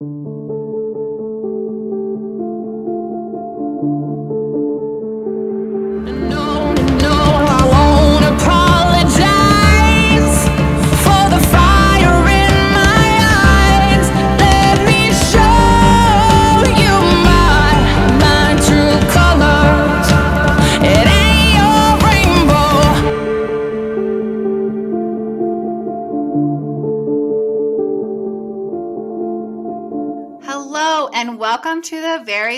[0.00, 0.37] No,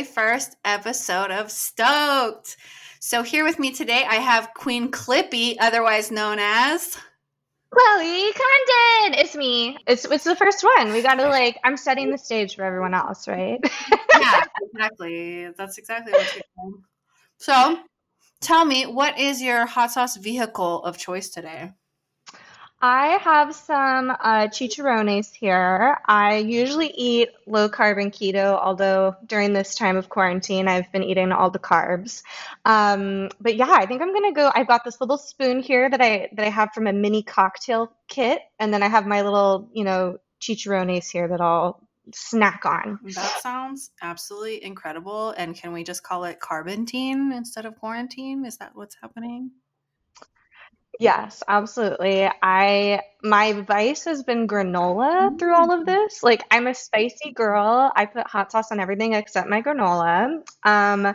[0.00, 2.56] very first episode of Stoked.
[3.00, 6.96] So, here with me today, I have Queen Clippy, otherwise known as.
[7.72, 9.76] Chloe Condon, it's me.
[9.86, 10.92] It's it's the first one.
[10.92, 11.58] We gotta like.
[11.64, 13.60] I'm setting the stage for everyone else, right?
[14.20, 15.48] Yeah, exactly.
[15.56, 16.82] That's exactly what you're doing.
[17.38, 17.78] So,
[18.42, 21.72] tell me, what is your hot sauce vehicle of choice today?
[22.82, 25.98] I have some uh, chicharrones here.
[26.06, 31.02] I usually eat low carb and keto, although during this time of quarantine, I've been
[31.02, 32.22] eating all the carbs.
[32.64, 34.50] Um, but yeah, I think I'm gonna go.
[34.54, 37.92] I've got this little spoon here that I that I have from a mini cocktail
[38.08, 42.98] kit, and then I have my little, you know, chicharrones here that I'll snack on.
[43.04, 45.34] That sounds absolutely incredible.
[45.36, 48.46] And can we just call it carbantine instead of quarantine?
[48.46, 49.50] Is that what's happening?
[51.00, 52.28] Yes, absolutely.
[52.42, 56.22] I my vice has been granola through all of this.
[56.22, 57.90] Like I'm a spicy girl.
[57.96, 60.42] I put hot sauce on everything except my granola.
[60.62, 61.14] Um,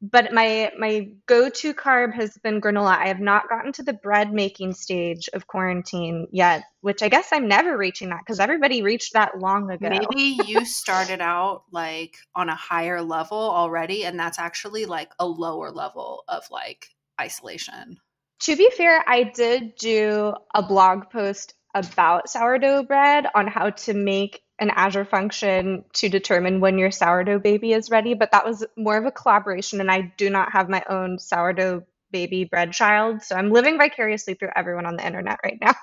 [0.00, 2.96] but my my go-to carb has been granola.
[2.96, 7.28] I have not gotten to the bread making stage of quarantine yet, which I guess
[7.30, 9.90] I'm never reaching that because everybody reached that long ago.
[9.90, 15.26] Maybe you started out like on a higher level already, and that's actually like a
[15.26, 16.88] lower level of like
[17.20, 17.98] isolation.
[18.40, 23.94] To be fair, I did do a blog post about sourdough bread on how to
[23.94, 28.64] make an Azure function to determine when your sourdough baby is ready, but that was
[28.76, 33.22] more of a collaboration, and I do not have my own sourdough baby bread child,
[33.22, 35.74] so I'm living vicariously through everyone on the internet right now.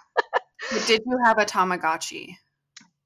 [0.88, 2.36] Did you have a Tamagotchi?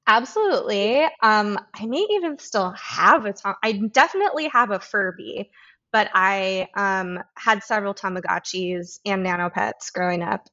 [0.06, 1.02] Absolutely.
[1.22, 3.54] Um, I may even still have a Tam.
[3.62, 5.50] I definitely have a Furby,
[5.92, 10.48] but I um, had several Tamagotchis and Nano Pets growing up.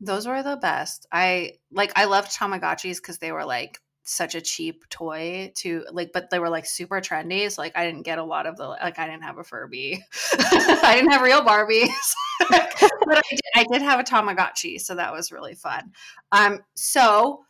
[0.00, 1.06] Those were the best.
[1.12, 3.78] I like I loved Tamagotchis because they were like
[4.08, 7.84] such a cheap toy to like but they were like super trendy so like i
[7.84, 10.00] didn't get a lot of the like i didn't have a furby
[10.38, 11.88] i didn't have real barbies
[12.48, 15.90] but I did, I did have a tamagotchi so that was really fun
[16.30, 17.44] um so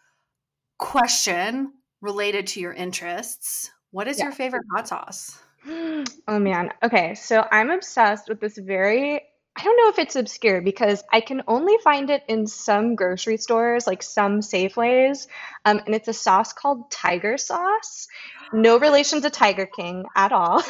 [0.78, 4.24] question related to your interests what is Yeah.
[4.24, 5.38] your favorite hot sauce
[6.28, 6.70] Oh man.
[6.82, 9.20] Okay, so I'm obsessed with this very,
[9.56, 13.36] I don't know if it's obscure because I can only find it in some grocery
[13.36, 15.28] stores, like some Safeways.
[15.64, 18.08] Um, and it's a sauce called Tiger sauce.
[18.52, 20.62] No relation to Tiger King at all.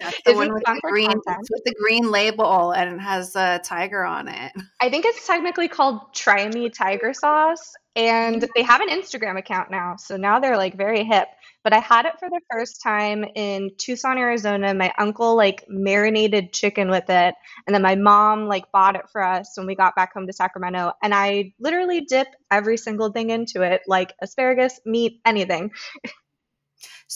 [0.00, 3.60] That's the one with the green it's with the green label and it has a
[3.64, 8.80] tiger on it I think it's technically called Try Me Tiger Sauce, and they have
[8.80, 11.28] an Instagram account now, so now they're like very hip.
[11.68, 14.72] But I had it for the first time in Tucson, Arizona.
[14.72, 17.34] My uncle like marinated chicken with it,
[17.66, 20.32] and then my mom like bought it for us when we got back home to
[20.32, 20.92] Sacramento.
[21.02, 25.70] And I literally dip every single thing into it, like asparagus, meat, anything.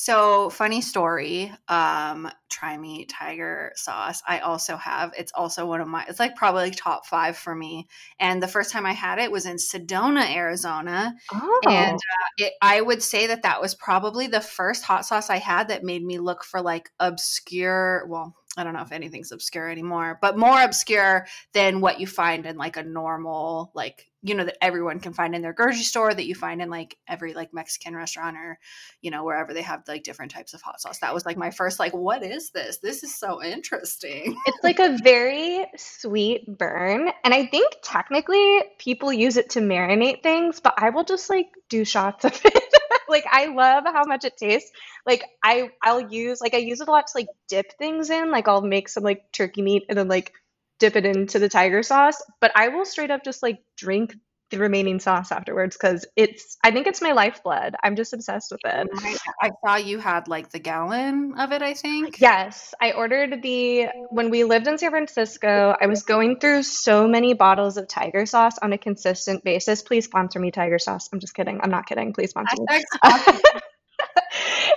[0.03, 1.53] So funny story.
[1.69, 4.21] Um, try me tiger sauce.
[4.27, 5.13] I also have.
[5.17, 6.05] It's also one of my.
[6.09, 7.87] It's like probably top five for me.
[8.19, 12.53] And the first time I had it was in Sedona, Arizona, Oh, and uh, it,
[12.61, 16.05] I would say that that was probably the first hot sauce I had that made
[16.05, 18.05] me look for like obscure.
[18.09, 22.45] Well, I don't know if anything's obscure anymore, but more obscure than what you find
[22.45, 26.15] in like a normal like you know that everyone can find in their grocery store
[26.15, 28.59] that you find in like every like Mexican restaurant or
[29.01, 30.99] you know wherever they have like different types of hot sauce.
[30.99, 32.79] That was like my first like what is this?
[32.79, 34.37] This is so interesting.
[34.47, 37.11] It's like a very sweet burn.
[37.25, 41.47] And I think technically people use it to marinate things, but I will just like
[41.69, 42.62] do shots of it.
[43.09, 44.71] Like I love how much it tastes.
[45.07, 48.31] Like I I'll use like I use it a lot to like dip things in.
[48.31, 50.33] Like I'll make some like turkey meat and then like
[50.79, 54.15] dip it into the tiger sauce, but I will straight up just like drink
[54.53, 57.75] the remaining sauce afterwards because it's I think it's my lifeblood.
[57.83, 58.89] I'm just obsessed with it.
[58.95, 62.21] I, I saw you had like the gallon of it, I think.
[62.21, 65.75] Yes, I ordered the when we lived in San Francisco.
[65.81, 69.83] I was going through so many bottles of Tiger sauce on a consistent basis.
[69.83, 71.09] Please sponsor me, Tiger sauce.
[71.13, 71.61] I'm just kidding.
[71.63, 72.13] I'm not kidding.
[72.13, 72.83] Please sponsor me.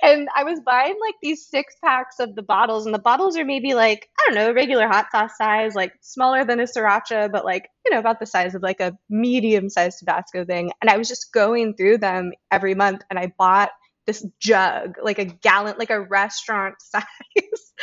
[0.05, 3.45] And I was buying like these six packs of the bottles, and the bottles are
[3.45, 7.43] maybe like, I don't know, regular hot sauce size, like smaller than a sriracha, but
[7.43, 10.71] like, you know, about the size of like a medium sized Tabasco thing.
[10.81, 13.71] And I was just going through them every month, and I bought
[14.05, 17.73] this jug, like a gallon, like a restaurant size,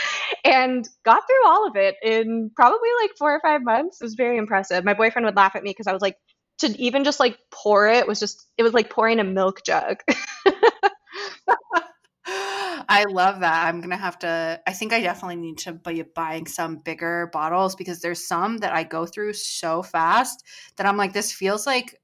[0.45, 4.01] and got through all of it in probably like four or five months.
[4.01, 4.85] It was very impressive.
[4.85, 6.17] My boyfriend would laugh at me because I was like,
[6.59, 9.97] to even just like pour it was just, it was like pouring a milk jug.
[12.27, 13.67] I love that.
[13.67, 14.61] I'm gonna have to.
[14.67, 18.73] I think I definitely need to be buying some bigger bottles because there's some that
[18.73, 20.45] I go through so fast
[20.77, 22.01] that I'm like, this feels like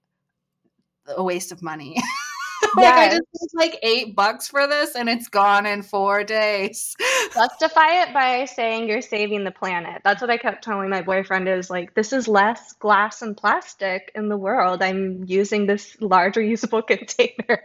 [1.07, 1.97] a waste of money.
[2.77, 6.95] like I just paid like eight bucks for this and it's gone in four days.
[7.35, 10.03] Justify it by saying you're saving the planet.
[10.05, 14.11] That's what I kept telling my boyfriend is like, this is less glass and plastic
[14.15, 14.83] in the world.
[14.83, 17.63] I'm using this large reusable container.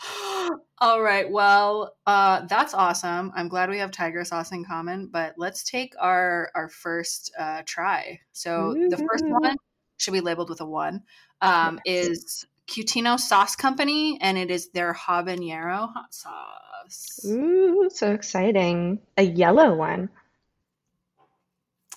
[0.78, 1.30] All right.
[1.30, 3.32] Well, uh, that's awesome.
[3.34, 5.08] I'm glad we have tiger sauce in common.
[5.08, 8.20] But let's take our our first uh, try.
[8.32, 9.56] So the first one
[9.98, 11.02] should be labeled with a one.
[11.42, 17.26] Um, is Cutino Sauce Company, and it is their habanero hot sauce.
[17.26, 19.00] Ooh, so exciting.
[19.16, 20.08] A yellow one.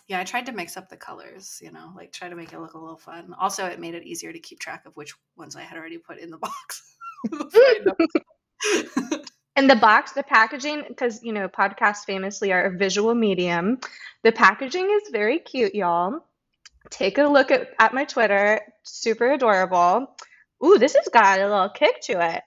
[0.08, 1.62] Yeah, I tried to mix up the colors.
[1.64, 3.34] You know, like try to make it look a little fun.
[3.40, 6.18] Also, it made it easier to keep track of which ones I had already put
[6.18, 6.98] in the box.
[7.30, 9.20] Before I know.
[9.56, 13.78] And the box, the packaging, because you know, podcasts famously are a visual medium.
[14.24, 16.26] The packaging is very cute, y'all.
[16.90, 18.62] Take a look at, at my Twitter.
[18.84, 20.16] Super adorable.
[20.66, 22.42] Ooh, this has got a little kick to it.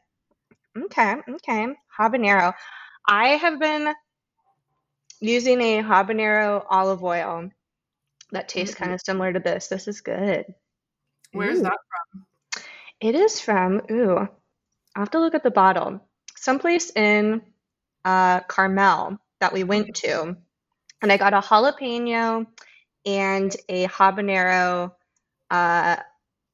[0.77, 1.69] Okay, okay.
[1.99, 2.53] Habanero.
[3.09, 3.95] I have been
[5.21, 7.51] using a habanero olive oil
[8.33, 8.79] that tastes Mm.
[8.79, 9.69] kind of similar to this.
[9.69, 10.45] This is good.
[11.33, 11.79] Where's that
[13.01, 14.29] It is from, ooh,
[14.97, 16.01] I'll have to look at the bottle.
[16.37, 17.43] Someplace in
[18.03, 20.39] uh, Carmel that we went to.
[21.03, 22.47] And I got a jalapeno
[23.05, 24.93] and a habanero
[25.51, 25.97] uh,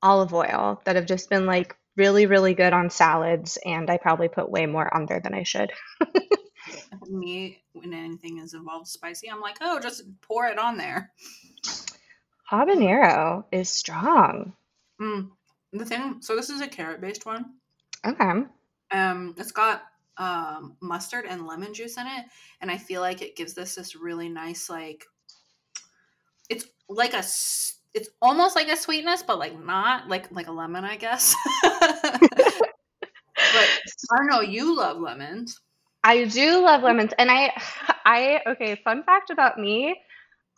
[0.03, 3.59] olive oil that have just been like really, really good on salads.
[3.65, 5.71] And I probably put way more on there than I should.
[7.09, 11.13] Me, when anything is involved spicy, I'm like, oh, just pour it on there.
[12.51, 14.55] Habanero is strong.
[15.01, 15.31] Mm.
[15.73, 17.55] The thing, so this is a carrot based one.
[18.07, 18.45] Okay.
[18.91, 19.83] Um, it's got
[20.19, 22.27] um mustard and lemon juice in it,
[22.61, 25.05] and I feel like it gives this this really nice like.
[26.49, 27.23] It's like a.
[27.95, 31.35] it's almost like a sweetness, but like not like like a lemon, I guess.
[31.63, 31.81] but
[33.37, 34.41] I don't know.
[34.41, 35.61] You love lemons.
[36.05, 37.53] I do love lemons, and I,
[38.05, 38.81] I okay.
[38.85, 39.97] Fun fact about me: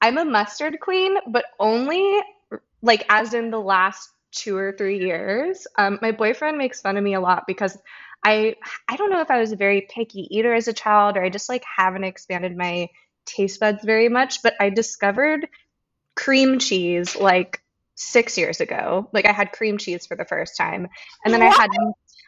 [0.00, 2.20] I'm a mustard queen, but only
[2.82, 5.66] like as in the last two or three years.
[5.78, 7.76] Um, my boyfriend makes fun of me a lot because
[8.24, 8.56] I,
[8.88, 11.30] I don't know if I was a very picky eater as a child or I
[11.30, 12.88] just like haven't expanded my
[13.26, 14.42] taste buds very much.
[14.42, 15.48] But I discovered
[16.14, 17.60] cream cheese like
[17.94, 19.08] six years ago.
[19.12, 20.88] Like I had cream cheese for the first time,
[21.24, 21.70] and then I had.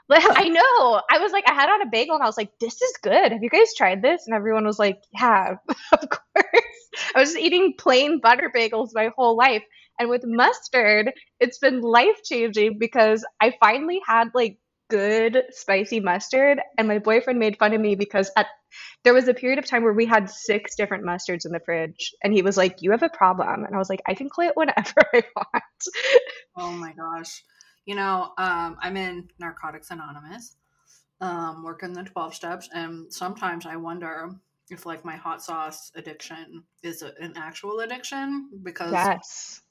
[0.08, 1.02] I know.
[1.10, 3.32] I was like, I had on a bagel and I was like, this is good.
[3.32, 4.26] Have you guys tried this?
[4.26, 5.56] And everyone was like, yeah,
[5.92, 6.64] of course.
[7.12, 9.64] I was just eating plain butter bagels my whole life.
[9.98, 14.58] And with mustard, it's been life changing because I finally had like
[14.88, 16.60] good spicy mustard.
[16.78, 18.46] And my boyfriend made fun of me because at
[19.04, 22.12] there was a period of time where we had six different mustards in the fridge.
[22.22, 23.64] And he was like, You have a problem.
[23.64, 25.64] And I was like, I can quit whenever I want.
[26.56, 27.42] Oh my gosh.
[27.84, 30.56] You know, um, I'm in Narcotics Anonymous,
[31.20, 34.30] um, working the 12 steps, and sometimes I wonder
[34.70, 39.62] if like my hot sauce addiction is an actual addiction because Yes.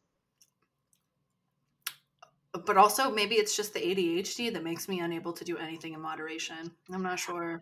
[2.57, 6.01] But also maybe it's just the ADHD that makes me unable to do anything in
[6.01, 6.71] moderation.
[6.91, 7.61] I'm not sure.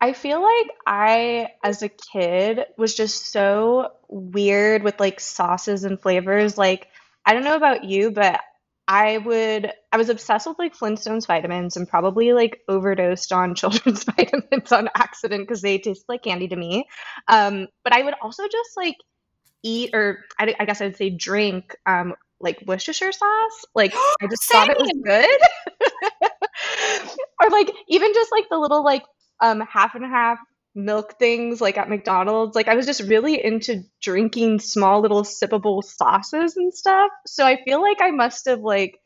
[0.00, 6.00] I feel like I, as a kid, was just so weird with like sauces and
[6.00, 6.58] flavors.
[6.58, 6.88] Like,
[7.24, 8.40] I don't know about you, but
[8.88, 14.02] I would, I was obsessed with like Flintstones vitamins and probably like overdosed on children's
[14.02, 16.88] vitamins on accident because they taste like candy to me.
[17.28, 18.96] Um, but I would also just like
[19.62, 23.64] eat, or I, I guess I would say drink, um, like Worcestershire sauce.
[23.74, 26.30] Like, I just thought it was good.
[27.42, 29.04] or like even just like the little like
[29.40, 30.38] um half and half
[30.74, 32.54] milk things like at McDonald's.
[32.54, 37.10] Like I was just really into drinking small little sippable sauces and stuff.
[37.26, 38.98] So I feel like I must have like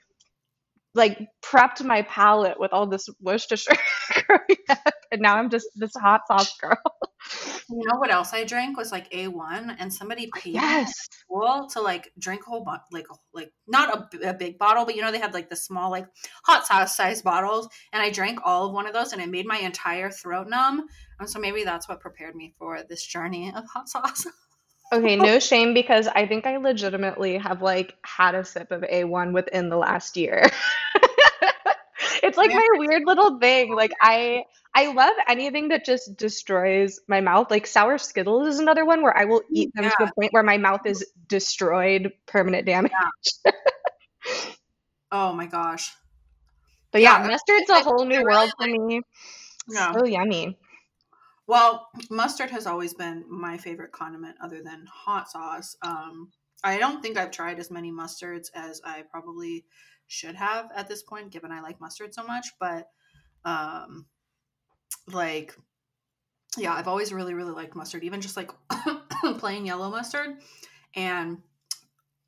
[0.97, 3.76] like prepped my palate with all this Worcestershire
[4.26, 6.79] growing up, and now I'm just this hot sauce girl.
[7.69, 10.93] You know what else I drank was like A1, and somebody oh, paid me Yes.
[11.11, 14.95] school to like drink a whole bo- like like not a, a, big bottle, but
[14.95, 16.07] you know they had like the small like
[16.45, 19.47] hot sauce size bottles, and I drank all of one of those, and it made
[19.47, 20.87] my entire throat numb,
[21.19, 24.26] and so maybe that's what prepared me for this journey of hot sauce.
[24.93, 29.33] Okay, no shame because I think I legitimately have like had a sip of A1
[29.33, 30.49] within the last year.
[32.37, 33.75] It's like my weird little thing.
[33.75, 37.50] Like I I love anything that just destroys my mouth.
[37.50, 40.43] Like sour Skittles is another one where I will eat them to the point where
[40.43, 42.93] my mouth is destroyed, permanent damage.
[45.12, 45.93] Oh my gosh.
[46.90, 49.02] But yeah, Yeah, mustard's a whole new world for me.
[49.69, 49.93] Yeah.
[49.93, 50.59] So yummy.
[51.47, 55.76] Well, mustard has always been my favorite condiment other than hot sauce.
[55.81, 56.33] Um,
[56.64, 59.64] I don't think I've tried as many mustards as I probably
[60.07, 62.47] should have at this point, given I like mustard so much.
[62.59, 62.89] But,
[63.45, 64.07] um,
[65.13, 65.57] like,
[66.57, 68.51] yeah, I've always really, really liked mustard, even just like
[69.39, 70.37] plain yellow mustard.
[70.95, 71.39] And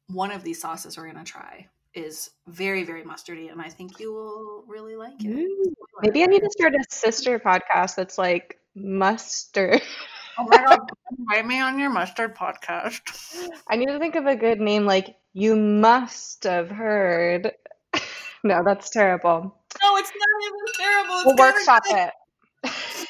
[0.09, 3.99] one of these sauces we're going to try is very, very mustardy, and I think
[3.99, 5.29] you will really like it.
[5.29, 9.83] Ooh, Maybe I need to start a sister podcast that's like mustard.
[10.39, 13.01] Oh my god, invite me on your mustard podcast.
[13.67, 17.53] I need to think of a good name like you must have heard.
[18.49, 19.55] No, that's terrible.
[19.83, 21.15] No, it's not even terrible.
[21.17, 22.13] It's We'll workshop it.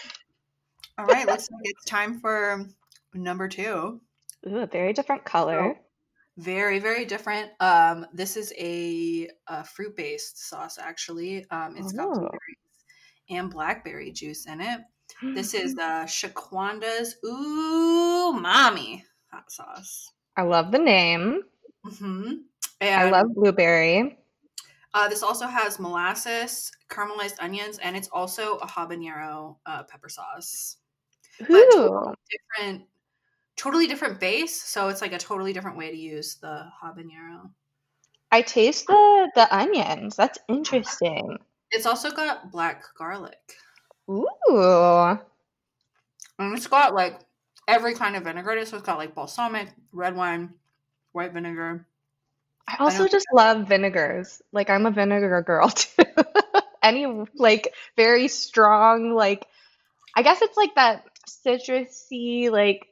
[0.99, 2.66] All right, looks like it's time for
[3.14, 4.00] number two.
[4.47, 5.76] Ooh, a very different color.
[6.37, 7.50] Very, very different.
[7.61, 10.78] Um, this is a, a fruit-based sauce.
[10.78, 12.12] Actually, um, it's got Oh.
[12.14, 12.59] blueberries
[13.30, 14.80] and blackberry juice in it.
[15.35, 20.12] This is the Shaquanda's Ooh Mommy hot sauce.
[20.37, 21.42] I love the name.
[21.87, 22.33] Mm-hmm.
[22.80, 24.18] I love blueberry.
[24.99, 30.78] Uh, this also has molasses, caramelized onions, and it's also a habanero uh, pepper sauce.
[31.38, 32.83] but totally different
[33.55, 37.49] totally different base so it's like a totally different way to use the habanero
[38.31, 40.17] I taste the the onions.
[40.17, 41.38] That's interesting.
[41.71, 43.38] it's also got black garlic
[44.11, 44.25] Ooh.
[46.38, 47.21] and it's got like
[47.69, 50.55] every kind of it so it's got like balsamic red wine
[51.12, 51.87] white vinegar
[52.69, 54.43] I also know- just love vinegars.
[54.53, 56.05] Like I'm a vinegar girl too.
[56.83, 59.47] Any like very strong, like
[60.15, 62.87] I guess it's like that citrusy, like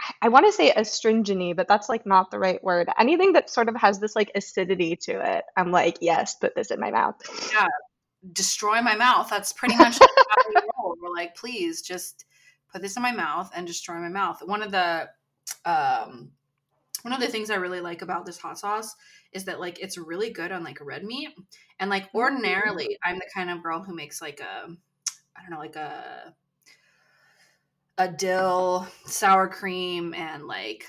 [0.00, 2.88] I- I want to say astringency, but that's like not the right word.
[2.98, 6.70] Anything that sort of has this like acidity to it, I'm like, yes, put this
[6.70, 7.16] in my mouth.
[7.52, 7.68] Yeah,
[8.32, 10.06] destroy my mouth that's pretty much how
[10.48, 12.24] we roll we're like please just
[12.72, 15.08] put this in my mouth and destroy my mouth one of the
[15.64, 16.28] um
[17.02, 18.94] one of the things i really like about this hot sauce
[19.32, 21.30] is that like it's really good on like red meat.
[21.80, 24.68] And like ordinarily i'm the kind of girl who makes like a
[25.36, 26.34] i don't know like a
[27.98, 30.84] a dill sour cream and like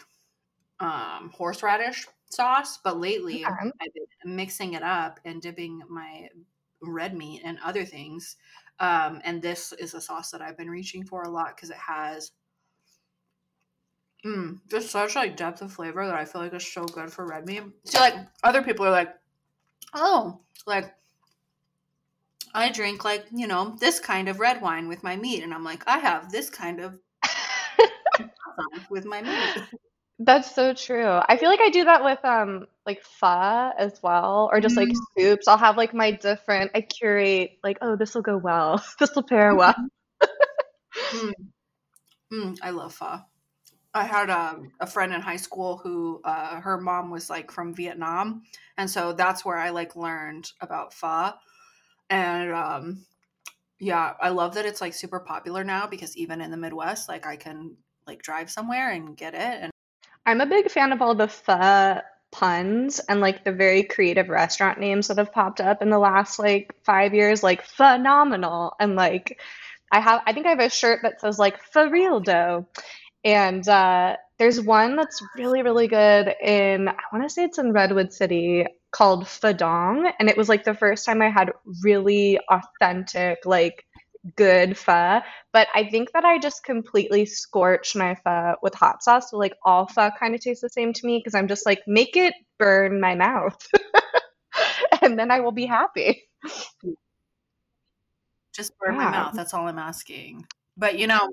[0.79, 2.79] um horseradish sauce.
[2.83, 6.29] But lately i've been mixing it up and dipping my
[6.81, 8.37] red meat and other things.
[8.79, 11.77] Um and this is a sauce that i've been reaching for a lot because it
[11.77, 12.31] has
[14.25, 17.25] mm, just such like depth of flavor that i feel like is so good for
[17.25, 19.13] red meat so like other people are like
[19.93, 20.93] oh like
[22.53, 25.63] i drink like you know this kind of red wine with my meat and i'm
[25.63, 26.99] like i have this kind of
[28.89, 29.55] with my meat
[30.19, 31.07] That's so true.
[31.29, 34.89] I feel like I do that with um like pho as well, or just like
[34.89, 35.05] Mm.
[35.17, 35.47] soups.
[35.47, 36.71] I'll have like my different.
[36.75, 38.83] I curate like, oh, this will go well.
[38.99, 39.75] This will pair well.
[41.13, 41.33] Mm.
[42.31, 43.19] Mm, I love pho.
[43.93, 47.74] I had um, a friend in high school who uh, her mom was like from
[47.74, 48.43] Vietnam,
[48.77, 51.31] and so that's where I like learned about pho.
[52.10, 53.05] And um,
[53.79, 57.25] yeah, I love that it's like super popular now because even in the Midwest, like
[57.25, 59.39] I can like drive somewhere and get it.
[59.39, 59.72] And
[60.25, 64.79] I'm a big fan of all the pho puns and like the very creative restaurant
[64.79, 68.74] names that have popped up in the last like five years, like phenomenal.
[68.79, 69.39] And like
[69.91, 72.67] I have, I think I have a shirt that says like for real dough.
[73.23, 77.73] And uh, there's one that's really, really good in, I want to say it's in
[77.73, 80.11] Redwood City called Fadong.
[80.19, 81.51] And it was like the first time I had
[81.83, 83.85] really authentic, like
[84.35, 85.21] good pho.
[85.51, 89.31] But I think that I just completely scorched my pho with hot sauce.
[89.31, 91.81] So like all pho kind of tastes the same to me because I'm just like,
[91.88, 93.57] make it burn my mouth.
[95.01, 96.23] and then I will be happy.
[98.53, 99.33] just burn my mouth.
[99.33, 100.45] That's all I'm asking.
[100.77, 101.31] But you know,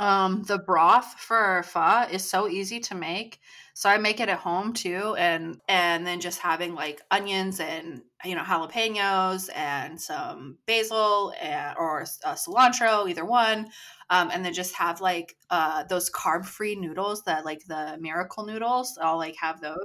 [0.00, 3.38] um, the broth for pho is so easy to make.
[3.74, 8.02] So I make it at home too, and and then just having like onions and
[8.24, 13.68] you know jalapenos and some basil and, or uh, cilantro, either one,
[14.08, 18.44] um, and then just have like uh, those carb free noodles that like the miracle
[18.46, 18.98] noodles.
[19.00, 19.76] I'll like have those.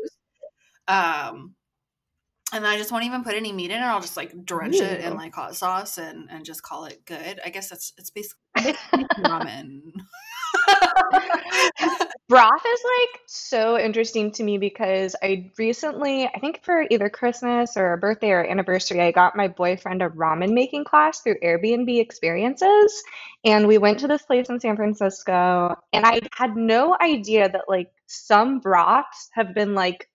[0.87, 1.55] Um,
[2.53, 3.85] and then I just won't even put any meat in it.
[3.85, 7.39] I'll just like drench it in like hot sauce and and just call it good.
[7.43, 8.41] I guess that's it's basically
[9.19, 9.81] ramen.
[12.27, 17.77] Broth is like so interesting to me because I recently, I think for either Christmas
[17.77, 21.99] or a birthday or anniversary, I got my boyfriend a ramen making class through Airbnb
[21.99, 23.03] experiences.
[23.43, 27.65] And we went to this place in San Francisco, and I had no idea that
[27.67, 30.09] like some broths have been like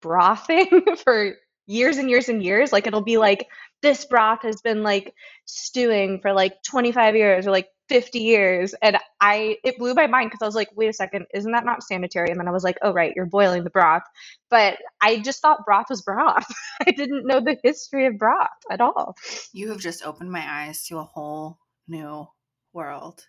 [0.00, 1.34] brothing for
[1.68, 2.72] years and years and years.
[2.72, 3.48] Like it'll be like
[3.82, 5.14] this broth has been like
[5.46, 8.74] stewing for like 25 years or like 50 years.
[8.82, 11.66] And i it blew my mind because i was like wait a second isn't that
[11.66, 12.30] not sanitary?
[12.30, 14.04] And then i was like oh right you're boiling the broth.
[14.50, 16.46] But i just thought broth was broth.
[16.86, 19.16] I didn't know the history of broth at all.
[19.52, 21.58] You have just opened my eyes to a whole
[21.88, 22.26] new
[22.74, 23.24] world,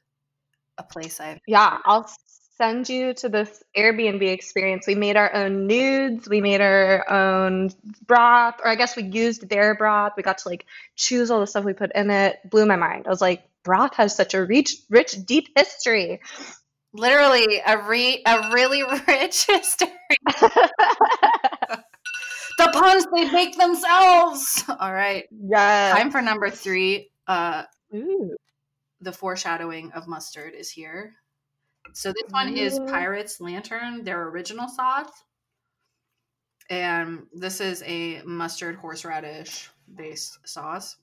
[0.80, 2.10] a place I've yeah i'll
[2.60, 7.70] send you to this airbnb experience we made our own nudes we made our own
[8.06, 11.48] broth or i guess we used their broth we got to like choose all the
[11.48, 14.46] stuff we put in it blew my mind i was like broth has such a
[14.46, 16.20] rich rich deep history
[16.94, 19.90] literally a re a really rich history.
[22.58, 24.66] The puns they make themselves.
[24.68, 27.10] All right, yeah time for number three.
[27.26, 27.64] Uh,
[27.96, 28.36] Ooh.
[29.00, 31.14] the foreshadowing of mustard is here.
[31.94, 35.12] So this one is Pirates Lantern, their original sauce.
[36.70, 40.98] And this is a mustard horseradish based sauce.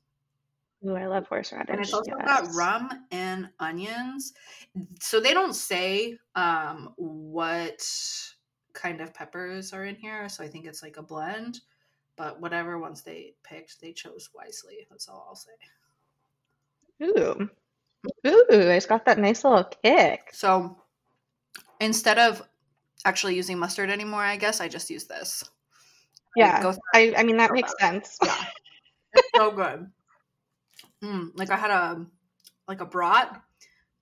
[0.87, 1.69] Ooh, I love horseradish.
[1.71, 4.35] And it's also got rum and onions.
[5.01, 7.85] So they don't say um, what
[8.73, 10.29] kind of peppers are in here.
[10.29, 11.61] So I think it's like a blend.
[12.17, 14.87] But whatever ones they picked, they chose wisely.
[14.89, 15.51] That's all I'll say.
[17.03, 17.51] Ooh.
[18.27, 20.31] Ooh, it's got that nice little kick.
[20.33, 20.77] So
[21.81, 22.43] instead of
[23.05, 25.45] actually using mustard anymore, I guess I just use this.
[26.35, 26.75] Yeah.
[26.95, 28.19] I, I mean, that makes sense.
[29.15, 29.23] Yeah.
[29.23, 29.91] It's so good.
[31.03, 32.05] Mm, like I had a
[32.69, 33.41] like a brat.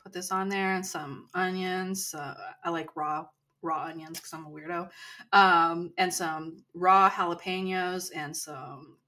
[0.02, 2.12] Put this on there and some onions.
[2.14, 2.34] Uh,
[2.64, 3.26] I like raw
[3.62, 4.90] raw onions because I'm a weirdo.
[5.32, 8.98] Um, and some raw jalapenos and some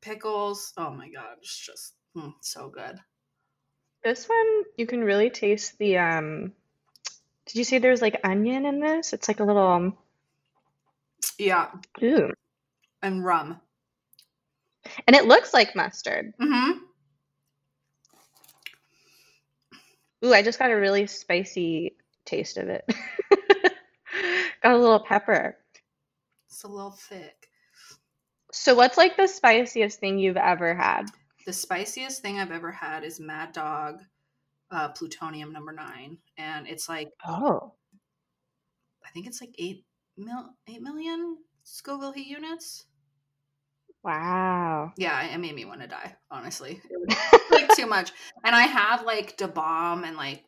[0.00, 0.72] pickles.
[0.78, 2.98] Oh my god, it's just mm, so good.
[4.04, 6.52] This one, you can really taste the, um,
[7.46, 9.12] did you say there's like onion in this?
[9.12, 9.96] It's like a little, um,
[11.38, 11.68] Yeah,
[12.02, 12.30] ooh.
[13.02, 13.60] and rum.
[15.06, 16.32] And it looks like mustard.
[16.40, 16.78] Mm-hmm.
[20.24, 22.84] Ooh, I just got a really spicy taste of it.
[24.62, 25.56] Got a little pepper.
[26.48, 27.48] It's a little thick.
[28.52, 31.06] So what's like the spiciest thing you've ever had?
[31.46, 34.00] The spiciest thing I've ever had is Mad Dog
[34.70, 37.74] uh, Plutonium number nine, and it's like Oh.
[39.04, 39.84] I think it's like eight
[40.16, 42.86] mil eight million Scoville heat units.
[44.02, 44.92] Wow.
[44.96, 46.16] Yeah, it made me want to die.
[46.30, 46.80] Honestly,
[47.50, 48.12] like too much.
[48.44, 50.44] And I have like Da Bomb and like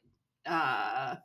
[0.47, 1.17] uh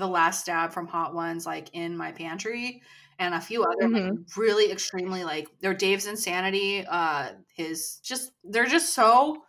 [0.00, 2.82] the Last Dab from Hot Ones like in my pantry,
[3.18, 6.84] and a few other like, really extremely like they're Dave's Insanity.
[6.88, 9.42] Uh, his just they're just so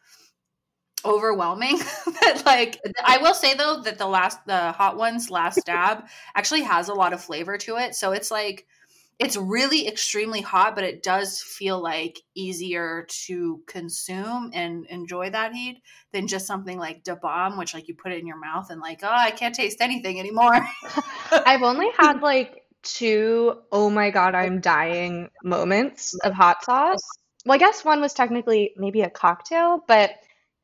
[1.03, 1.77] overwhelming
[2.21, 6.05] that like I will say though that the last the Hot Ones Last Dab
[6.35, 7.95] actually has a lot of flavor to it.
[7.95, 8.65] So it's like
[9.17, 15.53] it's really extremely hot, but it does feel like easier to consume and enjoy that
[15.53, 18.69] heat than just something like Da Bomb, which like you put it in your mouth
[18.69, 20.59] and like, oh, I can't taste anything anymore.
[21.31, 27.01] I've only had like two, oh my God, I'm dying moments of hot sauce.
[27.45, 30.11] Well, I guess one was technically maybe a cocktail, but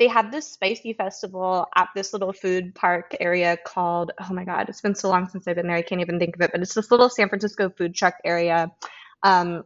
[0.01, 4.67] they had this spicy festival at this little food park area called, oh my God,
[4.67, 6.59] it's been so long since I've been there, I can't even think of it, but
[6.59, 8.71] it's this little San Francisco food truck area.
[9.21, 9.63] Um,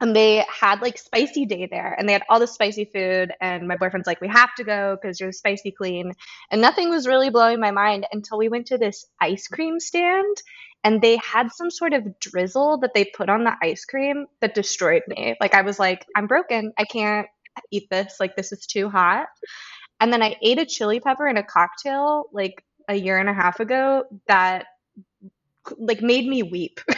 [0.00, 3.68] and they had like spicy day there and they had all this spicy food and
[3.68, 6.14] my boyfriend's like we have to go because you're spicy queen
[6.50, 10.36] and nothing was really blowing my mind until we went to this ice cream stand
[10.82, 14.54] and they had some sort of drizzle that they put on the ice cream that
[14.54, 17.28] destroyed me like i was like i'm broken i can't
[17.70, 19.26] eat this like this is too hot
[20.00, 23.34] and then i ate a chili pepper in a cocktail like a year and a
[23.34, 24.66] half ago that
[25.78, 26.80] like made me weep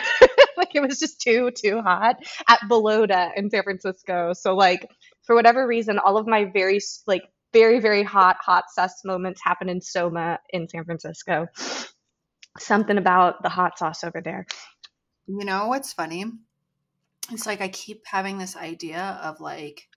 [0.57, 2.17] like it was just too too hot
[2.49, 4.33] at Bellota in San Francisco.
[4.33, 4.91] So like
[5.23, 7.23] for whatever reason, all of my very like
[7.53, 11.47] very very hot hot sus moments happen in Soma in San Francisco.
[12.59, 14.47] Something about the hot sauce over there.
[15.27, 16.25] you know what's funny?
[17.31, 19.89] It's like I keep having this idea of like,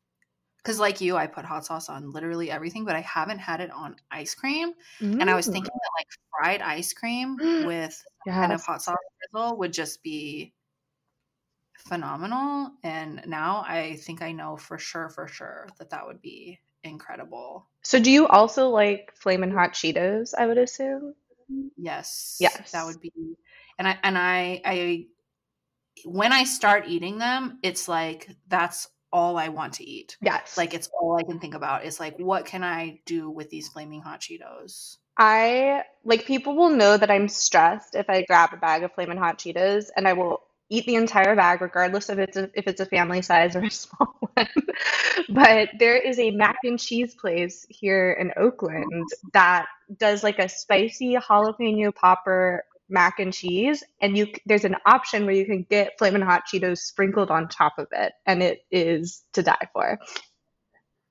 [0.65, 3.69] because like you, I put hot sauce on literally everything, but I haven't had it
[3.69, 4.73] on ice cream.
[4.99, 5.79] And I was thinking mm.
[5.83, 8.97] that like fried ice cream with kind of hot sauce
[9.31, 10.53] drizzle would just be
[11.77, 12.71] phenomenal.
[12.83, 17.67] And now I think I know for sure, for sure that that would be incredible.
[17.83, 20.33] So do you also like flamin' hot Cheetos?
[20.35, 21.13] I would assume.
[21.77, 22.37] Yes.
[22.39, 22.71] Yes.
[22.71, 23.11] That would be
[23.77, 25.05] and I and I I
[26.05, 30.17] when I start eating them, it's like that's all I want to eat.
[30.21, 30.57] Yes.
[30.57, 31.85] Like it's all I can think about.
[31.85, 34.97] It's like what can I do with these flaming hot Cheetos?
[35.17, 39.17] I like people will know that I'm stressed if I grab a bag of flaming
[39.17, 42.81] Hot Cheetos and I will eat the entire bag regardless of it's a, if it's
[42.81, 44.47] a family size or a small one.
[45.29, 50.49] but there is a mac and cheese place here in Oakland that does like a
[50.49, 55.97] spicy jalapeno popper mac and cheese and you there's an option where you can get
[55.97, 59.99] Flamin' Hot Cheetos sprinkled on top of it and it is to die for.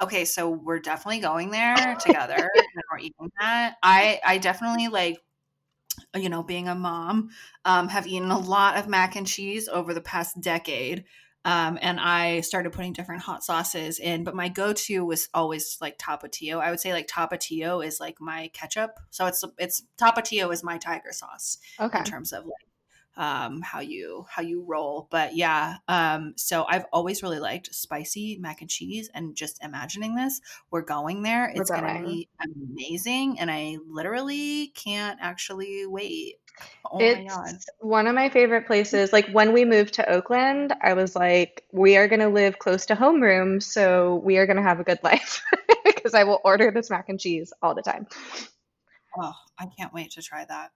[0.02, 3.74] Okay, so we're definitely going there together and we're eating that.
[3.82, 5.18] I I definitely like
[6.16, 7.30] you know, being a mom,
[7.64, 11.04] um, have eaten a lot of mac and cheese over the past decade.
[11.44, 15.98] Um, and I started putting different hot sauces in, but my go-to was always like
[15.98, 16.58] Tapatio.
[16.60, 18.98] I would say like Tapatio is like my ketchup.
[19.10, 21.98] So it's it's Tapatio is my tiger sauce Okay.
[21.98, 22.54] in terms of like
[23.16, 28.38] um how you how you roll but yeah um so i've always really liked spicy
[28.40, 33.50] mac and cheese and just imagining this we're going there it's gonna be amazing and
[33.50, 36.36] i literally can't actually wait
[36.92, 39.12] oh It's one of my favorite places.
[39.12, 42.86] Like when we moved to Oakland, I was like, we are going to live close
[42.86, 45.42] to homeroom, so we are going to have a good life
[45.84, 48.06] because I will order this mac and cheese all the time.
[49.20, 50.70] oh i can't wait to try that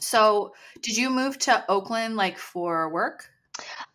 [0.00, 3.28] so did you move to oakland like for work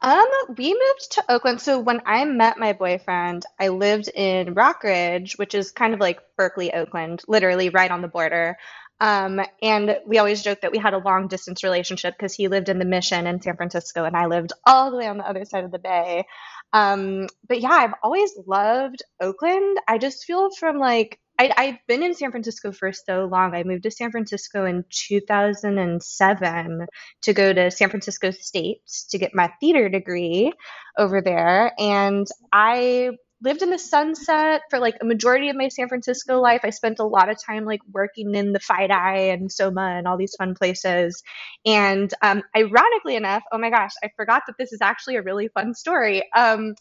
[0.01, 1.61] Um, we moved to Oakland.
[1.61, 6.19] So when I met my boyfriend, I lived in Rockridge, which is kind of like
[6.37, 8.57] Berkeley, Oakland, literally right on the border.
[9.01, 12.69] Um, and we always joke that we had a long distance relationship because he lived
[12.69, 15.43] in the Mission in San Francisco and I lived all the way on the other
[15.45, 16.25] side of the bay.
[16.71, 19.77] Um, but yeah, I've always loved Oakland.
[19.87, 23.53] I just feel from like I, I've been in San Francisco for so long.
[23.55, 26.87] I moved to San Francisco in 2007
[27.23, 28.77] to go to San Francisco State
[29.09, 30.53] to get my theater degree
[30.97, 31.73] over there.
[31.77, 36.61] And I lived in the sunset for like a majority of my San Francisco life.
[36.63, 40.17] I spent a lot of time like working in the FIDI and Soma and all
[40.17, 41.21] these fun places.
[41.65, 45.49] And um, ironically enough, oh my gosh, I forgot that this is actually a really
[45.49, 46.23] fun story.
[46.35, 46.75] Um,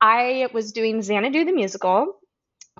[0.00, 2.20] I was doing Xanadu the musical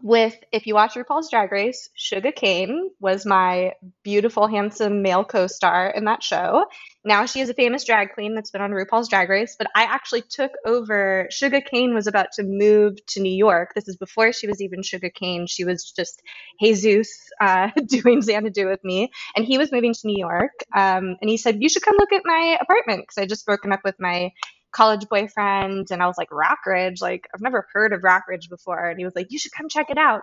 [0.03, 5.47] with, if you watch RuPaul's Drag Race, Suga Kane was my beautiful, handsome male co
[5.47, 6.67] star in that show.
[7.05, 9.85] Now she is a famous drag queen that's been on RuPaul's Drag Race, but I
[9.85, 11.29] actually took over.
[11.33, 13.73] Suga Kane was about to move to New York.
[13.75, 15.47] This is before she was even Suga Kane.
[15.47, 16.23] She was just
[16.61, 17.09] Jesus
[17.41, 20.53] uh, doing Xanadu with me, and he was moving to New York.
[20.75, 23.73] Um, and he said, You should come look at my apartment because I just broken
[23.73, 24.33] up with my
[24.73, 28.89] college boyfriend and I was like Rockridge like I've never heard of Rockridge before.
[28.89, 30.23] And he was like you should come check it out.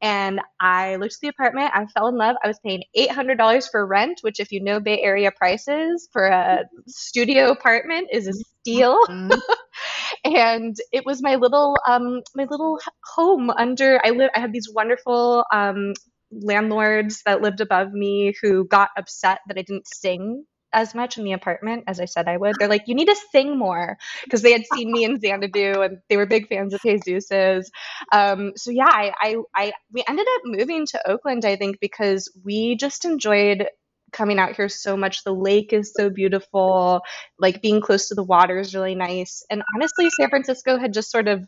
[0.00, 1.72] And I looked at the apartment.
[1.74, 2.36] I fell in love.
[2.42, 6.64] I was paying $800 for rent which if you know Bay Area prices for a
[6.86, 8.98] studio apartment is a steal.
[9.08, 9.40] Mhm.
[10.24, 14.68] and it was my little um my little home under I live I had these
[14.72, 15.94] wonderful um
[16.32, 21.24] landlords that lived above me who got upset that I didn't sing as much in
[21.24, 22.54] the apartment as I said I would.
[22.58, 25.98] They're like, you need to sing more because they had seen me in Xanadu and
[26.08, 27.70] they were big fans of Jesus's.
[28.12, 32.32] Um, so yeah, I, I, I we ended up moving to Oakland, I think, because
[32.44, 33.66] we just enjoyed
[34.12, 35.24] coming out here so much.
[35.24, 37.02] The lake is so beautiful,
[37.38, 39.44] like being close to the water is really nice.
[39.50, 41.46] And honestly, San Francisco had just sort of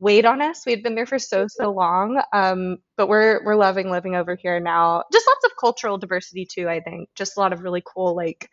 [0.00, 0.62] weighed on us.
[0.66, 4.36] We had been there for so so long, um, but we're we're loving living over
[4.36, 5.04] here now.
[5.12, 6.68] Just lots of cultural diversity too.
[6.68, 8.48] I think just a lot of really cool like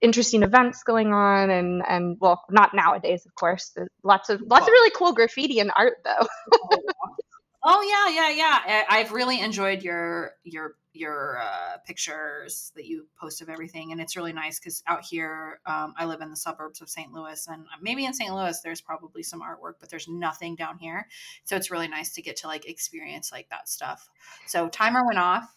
[0.00, 3.72] interesting events going on, and and well, not nowadays, of course.
[3.74, 6.26] There's lots of lots of really cool graffiti and art though.
[7.64, 8.84] Oh yeah, yeah, yeah.
[8.90, 14.16] I've really enjoyed your your your uh, pictures that you post of everything, and it's
[14.16, 17.12] really nice because out here, um, I live in the suburbs of St.
[17.12, 18.32] Louis, and maybe in St.
[18.32, 21.06] Louis there's probably some artwork, but there's nothing down here.
[21.44, 24.08] So it's really nice to get to like experience like that stuff.
[24.46, 25.54] So timer went off.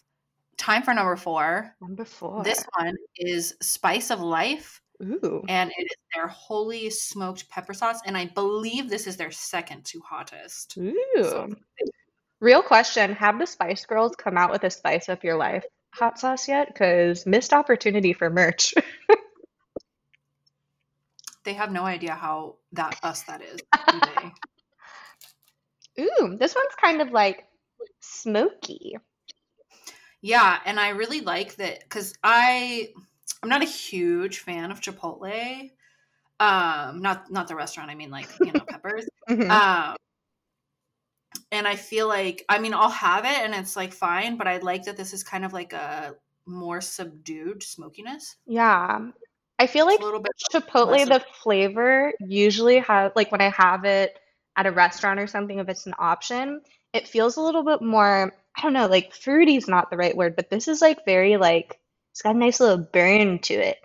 [0.56, 1.74] Time for number four.
[1.80, 2.42] Number four.
[2.42, 5.44] This one is Spice of Life, Ooh.
[5.48, 9.84] and it is their holy smoked pepper sauce, and I believe this is their second
[9.86, 10.76] to hottest.
[10.78, 10.94] Ooh.
[11.16, 11.54] So
[12.40, 16.18] Real question: Have the Spice Girls come out with a spice up your life hot
[16.18, 16.68] sauce yet?
[16.68, 18.74] Because missed opportunity for merch.
[21.44, 23.60] they have no idea how that us that is.
[26.00, 27.44] Ooh, this one's kind of like
[28.00, 28.96] smoky.
[30.20, 32.90] yeah, and I really like that because I
[33.42, 35.70] I'm not a huge fan of Chipotle.
[36.40, 37.90] Um, not not the restaurant.
[37.90, 39.08] I mean, like you know, peppers.
[39.28, 39.50] Mhm.
[39.50, 39.96] Um,
[41.52, 44.58] and I feel like I mean I'll have it and it's like fine, but I
[44.58, 46.14] like that this is kind of like a
[46.46, 48.36] more subdued smokiness.
[48.46, 49.10] Yeah.
[49.58, 53.84] I feel like a little bit Chipotle, the flavor usually have like when I have
[53.84, 54.18] it
[54.56, 56.60] at a restaurant or something, if it's an option,
[56.92, 60.16] it feels a little bit more, I don't know, like fruity is not the right
[60.16, 61.78] word, but this is like very like
[62.12, 63.78] it's got a nice little burn to it.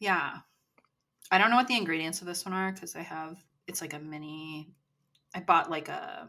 [0.00, 0.38] yeah.
[1.30, 3.36] I don't know what the ingredients of this one are because I have
[3.66, 4.70] it's like a mini.
[5.34, 6.28] I bought like a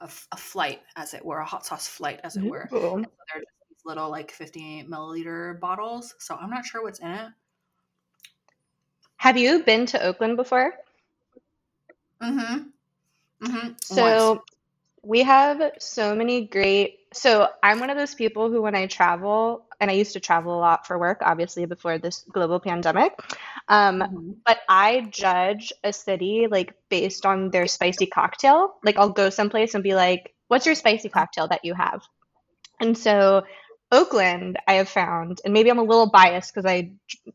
[0.00, 2.68] a flight, as it were, a hot sauce flight, as it were.
[2.72, 2.96] Ooh.
[2.96, 6.14] And so they're just these little like 50 milliliter bottles.
[6.18, 7.28] So I'm not sure what's in it.
[9.16, 10.74] Have you been to Oakland before?
[12.22, 12.64] Mm-hmm.
[13.42, 13.66] Mm-hmm.
[13.66, 13.86] Once.
[13.86, 14.42] So
[15.02, 16.98] we have so many great.
[17.14, 20.56] So I'm one of those people who, when I travel, and I used to travel
[20.56, 23.18] a lot for work, obviously before this global pandemic,
[23.68, 24.36] um, Mhm.
[24.44, 28.76] but I judge a city like based on their spicy cocktail.
[28.84, 32.02] Like I'll go someplace and be like, "What's your spicy cocktail that you have?"
[32.80, 33.44] And so
[33.92, 36.92] Oakland, I have found, and maybe I'm a little biased because I,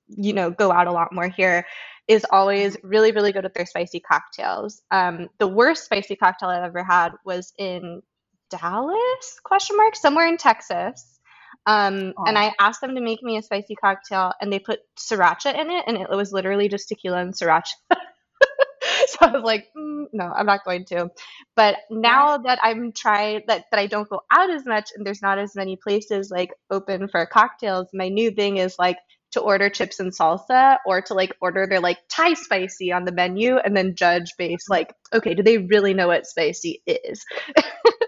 [0.10, 1.66] you know, go out a lot more here,
[2.08, 4.82] is always really, really good at their spicy cocktails.
[4.92, 8.02] Um, the worst spicy cocktail I've ever had was in
[8.50, 11.20] Dallas, question mark, somewhere in Texas.
[11.66, 12.42] Um, and Oh.
[12.42, 15.84] I asked them to make me a spicy cocktail, and they put sriracha in it,
[15.88, 17.74] and it was literally just tequila and sriracha.
[19.08, 21.10] so I was like, mm, no, I'm not going to.
[21.56, 25.22] But now that I'm trying that that I don't go out as much and there's
[25.22, 28.98] not as many places like open for cocktails, my new thing is like
[29.32, 33.14] to order chips and salsa or to like order their like Thai spicy on the
[33.14, 37.24] menu and then judge based like, okay, do they really know what spicy is?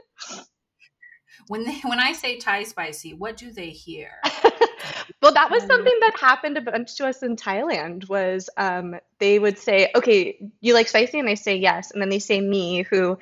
[1.48, 4.12] When they, when I say Thai spicy, what do they hear?
[5.22, 8.10] well, that was something that happened a bunch to us in Thailand.
[8.10, 12.10] Was um, they would say, "Okay, you like spicy?" and I say yes, and then
[12.10, 13.18] they say me, who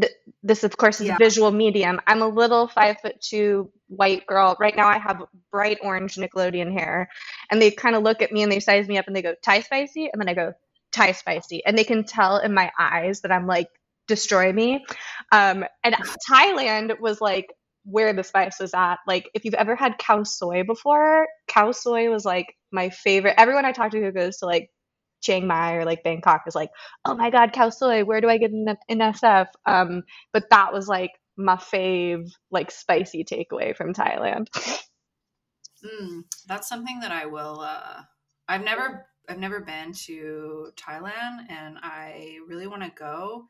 [0.00, 1.16] th- this of course is Yeah.
[1.16, 2.00] a visual medium.
[2.06, 4.56] I'm a little five foot two white girl.
[4.60, 7.08] Right now, I have bright orange Nickelodeon hair,
[7.50, 9.34] and they kind of look at me and they size me up and they go
[9.42, 10.52] Thai spicy, and then I go
[10.92, 13.68] Thai spicy, and they can tell in my eyes that I'm like
[14.08, 14.84] destroy me.
[15.30, 15.94] Um, and
[16.30, 17.46] Thailand was like
[17.84, 18.96] where the spice was at.
[19.06, 23.34] Like if you've ever had khao soi before, khao soi was like my favorite.
[23.38, 24.70] Everyone I talk to who goes to like
[25.20, 26.70] Chiang Mai or like Bangkok is like,
[27.04, 28.04] oh my god, khao soi.
[28.04, 29.46] Where do I get an, an SF?
[29.66, 34.48] Um, but that was like my fave, like spicy takeaway from Thailand.
[35.84, 37.60] Mm, that's something that I will.
[37.60, 38.02] Uh,
[38.48, 43.46] I've never, I've never been to Thailand, and I really want to go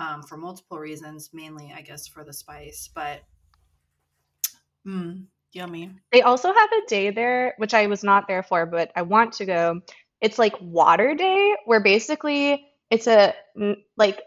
[0.00, 1.30] um, for multiple reasons.
[1.32, 2.88] Mainly, I guess, for the spice.
[2.92, 3.20] But,
[4.86, 5.90] mm, yummy.
[6.12, 9.34] They also have a day there, which I was not there for, but I want
[9.34, 9.80] to go.
[10.20, 13.34] It's like Water Day, where basically it's a
[13.96, 14.20] like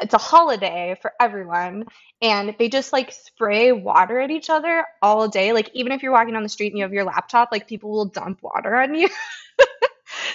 [0.00, 1.84] it's a holiday for everyone,
[2.20, 5.52] and they just like spray water at each other all day.
[5.52, 7.90] Like even if you're walking on the street and you have your laptop, like people
[7.90, 9.08] will dump water on you.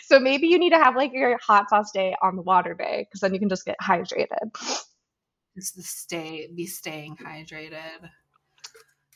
[0.10, 3.06] so maybe you need to have like your hot sauce day on the water day
[3.08, 4.28] because then you can just get hydrated.
[5.56, 8.10] Just to stay, be staying hydrated.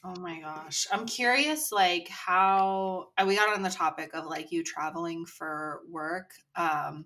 [0.06, 4.52] Oh my gosh, I'm curious, like how uh, we got on the topic of like
[4.52, 6.32] you traveling for work.
[6.56, 7.06] Um,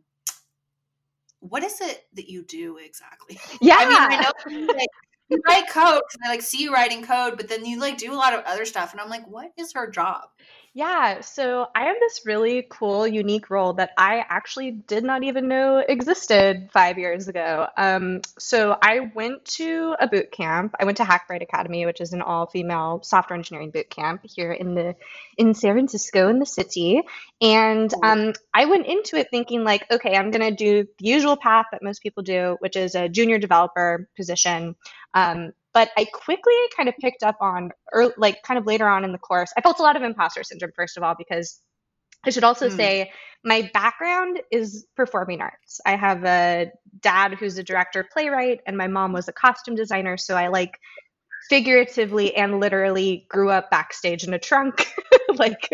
[1.40, 3.40] what is it that you do exactly?
[3.62, 3.78] Yeah.
[3.78, 4.90] I mean, I know you, like,
[5.30, 6.02] you write code.
[6.26, 8.66] I like see you writing code, but then you like do a lot of other
[8.66, 10.24] stuff, and I'm like, what is her job?
[10.78, 15.48] Yeah, so I have this really cool, unique role that I actually did not even
[15.48, 17.66] know existed five years ago.
[17.76, 20.76] Um, so I went to a boot camp.
[20.80, 24.76] I went to Hackbright Academy, which is an all-female software engineering boot camp here in
[24.76, 24.96] the
[25.36, 27.02] in San Francisco in the city.
[27.42, 31.66] And um, I went into it thinking like, okay, I'm gonna do the usual path
[31.72, 34.76] that most people do, which is a junior developer position.
[35.16, 39.04] Um, but I quickly kind of picked up on, or like kind of later on
[39.04, 41.62] in the course, I felt a lot of imposter syndrome, first of all, because
[42.26, 42.76] I should also Mm.
[42.76, 43.12] say
[43.44, 45.80] my background is performing arts.
[45.86, 50.18] I have a dad who's a director, playwright, and my mom was a costume designer.
[50.18, 50.78] So I like
[51.50, 54.92] figuratively and literally grew up backstage in a trunk,
[55.36, 55.70] like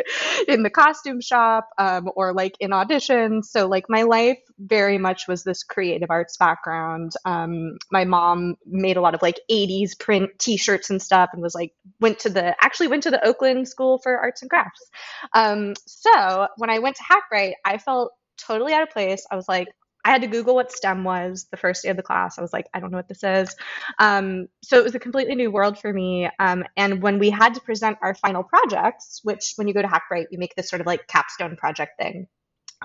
[0.48, 3.46] in the costume shop um, or like in auditions.
[3.46, 7.14] So, like, my life very much was this creative arts background.
[7.26, 11.42] Um, my mom made a lot of like 80s print t shirts and stuff and
[11.42, 14.90] was like, went to the, actually went to the Oakland School for Arts and Crafts.
[15.34, 19.26] Um, so, when I went to Hackbright, I felt totally out of place.
[19.32, 19.68] I was like,
[20.06, 22.38] I had to Google what STEM was the first day of the class.
[22.38, 23.56] I was like, I don't know what this is.
[24.00, 26.30] Um, so it was a completely new world for me.
[26.40, 29.88] Um, and when we had to present our final projects, which when you go to
[29.88, 32.28] Hackbright, you make this sort of like capstone project thing.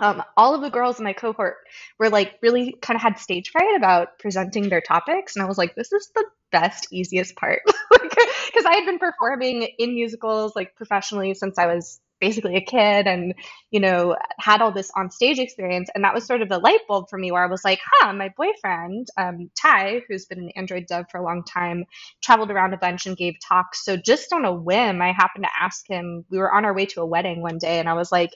[0.00, 1.56] um, all of the girls in my cohort
[1.98, 5.58] were like really kind of had stage fright about presenting their topics and i was
[5.58, 7.60] like this is the best easiest part
[7.92, 13.06] because i had been performing in musicals like professionally since i was basically a kid
[13.06, 13.34] and
[13.70, 15.88] you know had all this on stage experience.
[15.94, 18.12] And that was sort of a light bulb for me where i was like huh
[18.12, 21.84] my boyfriend um, ty who's been an android dev for a long time
[22.22, 23.84] traveled around a bunch and gave talks.
[23.84, 26.86] So just on a whim i happened to ask him we were on our way
[26.86, 28.30] to a wedding one day and i was like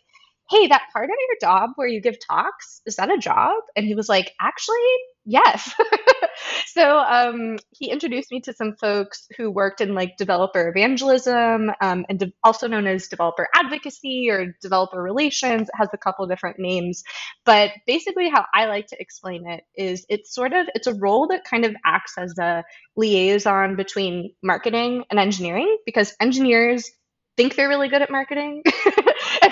[0.50, 3.54] hey, that part of your job where you give talks, is that a job?
[3.76, 4.76] And he was like, actually,
[5.24, 5.74] yes.
[6.66, 12.04] so um, he introduced me to some folks who worked in like developer evangelism um,
[12.08, 15.68] and de- also known as developer advocacy or developer relations.
[15.68, 17.02] It has a couple different names,
[17.44, 21.28] but basically how I like to explain it is it's sort of it's a role
[21.28, 22.64] that kind of acts as a
[22.96, 26.90] liaison between marketing and engineering because engineers
[27.36, 28.62] think they're really good at marketing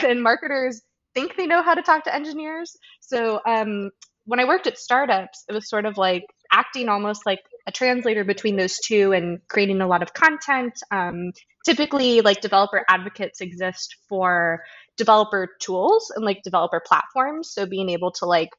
[0.09, 0.83] and marketers
[1.15, 2.77] think they know how to talk to engineers.
[3.01, 3.91] So um,
[4.25, 8.25] when I worked at startups, it was sort of like acting almost like a translator
[8.25, 10.75] between those two and creating a lot of content.
[10.91, 11.33] Um,
[11.65, 14.63] typically, like developer advocates exist for
[14.97, 17.51] developer tools and like developer platforms.
[17.53, 18.51] So being able to like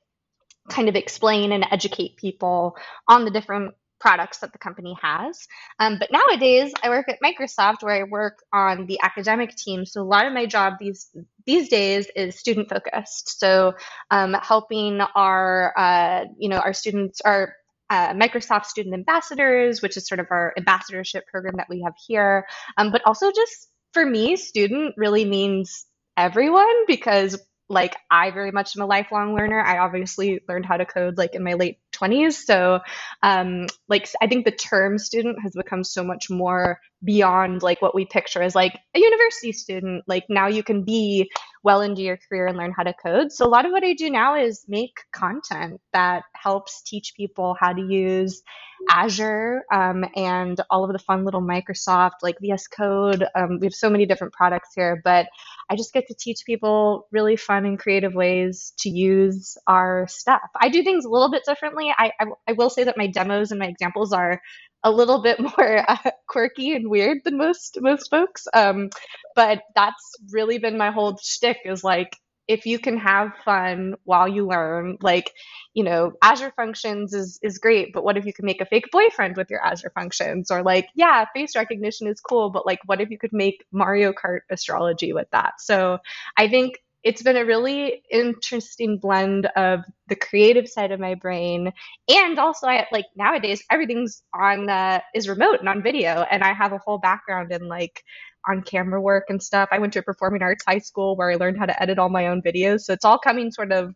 [0.69, 2.75] kind of explain and educate people
[3.07, 5.47] on the different products that the company has.
[5.79, 9.85] Um, but nowadays, I work at Microsoft where I work on the academic team.
[9.85, 11.09] So a lot of my job these
[11.45, 13.39] these days is student focused.
[13.39, 13.73] So
[14.09, 17.55] um, helping our uh, you know our students our
[17.89, 22.47] uh, Microsoft Student Ambassadors, which is sort of our ambassadorship program that we have here,
[22.77, 25.85] um, but also just for me, student really means
[26.17, 27.37] everyone because
[27.71, 29.61] like I very much am a lifelong learner.
[29.61, 32.33] I obviously learned how to code like in my late 20s.
[32.33, 32.79] So,
[33.23, 37.95] um, like, I think the term student has become so much more beyond like what
[37.95, 40.03] we picture as like a university student.
[40.07, 41.29] Like, now you can be
[41.63, 43.31] well into your career and learn how to code.
[43.31, 47.55] So, a lot of what I do now is make content that helps teach people
[47.59, 48.41] how to use
[48.89, 53.25] Azure um, and all of the fun little Microsoft like VS Code.
[53.35, 55.27] Um, we have so many different products here, but
[55.71, 60.41] I just get to teach people really fun and creative ways to use our stuff.
[60.61, 61.93] I do things a little bit differently.
[61.97, 64.41] I, I, I will say that my demos and my examples are
[64.83, 68.47] a little bit more uh, quirky and weird than most most folks.
[68.53, 68.89] Um,
[69.35, 74.27] but that's really been my whole shtick is like if you can have fun while
[74.27, 75.31] you learn, like,
[75.73, 78.91] you know, Azure Functions is is great, but what if you could make a fake
[78.91, 80.51] boyfriend with your Azure Functions?
[80.51, 84.11] Or like, yeah, face recognition is cool, but like, what if you could make Mario
[84.13, 85.61] Kart astrology with that?
[85.61, 85.99] So
[86.37, 91.71] I think it's been a really interesting blend of the creative side of my brain
[92.07, 96.53] and also I like nowadays everything's on uh, is remote and on video and I
[96.53, 98.03] have a whole background in like
[98.47, 99.69] on camera work and stuff.
[99.71, 102.09] I went to a performing arts high school where I learned how to edit all
[102.09, 102.81] my own videos.
[102.81, 103.93] So it's all coming sort of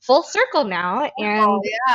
[0.00, 1.10] full circle now.
[1.18, 1.94] And oh, yeah.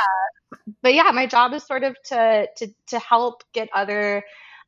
[0.82, 4.22] But yeah, my job is sort of to to to help get other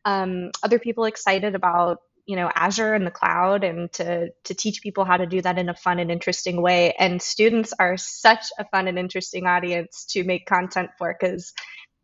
[0.05, 4.83] um, other people excited about you know Azure and the cloud and to to teach
[4.83, 6.93] people how to do that in a fun and interesting way.
[6.99, 11.53] And students are such a fun and interesting audience to make content for because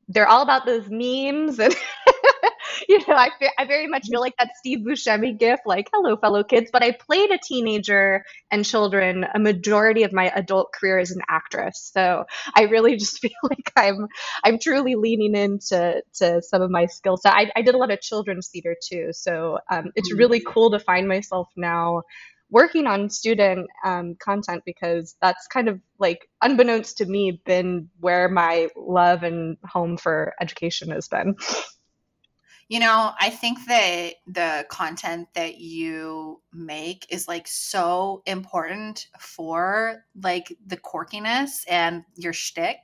[0.09, 1.75] they're all about those memes and
[2.89, 6.43] you know, I, I very much feel like that Steve Buscemi gif, like, hello, fellow
[6.45, 6.71] kids.
[6.73, 11.23] But I played a teenager and children a majority of my adult career as an
[11.29, 11.91] actress.
[11.93, 14.07] So I really just feel like I'm
[14.45, 17.35] I'm truly leaning into to some of my skill set.
[17.35, 19.09] I, I did a lot of children's theater too.
[19.13, 20.19] So um, it's mm.
[20.19, 22.03] really cool to find myself now
[22.51, 28.29] working on student um, content because that's kind of like unbeknownst to me been where
[28.29, 31.35] my love and home for education has been.
[32.69, 40.05] You know, I think that the content that you make is like so important for
[40.21, 42.79] like the quirkiness and your shtick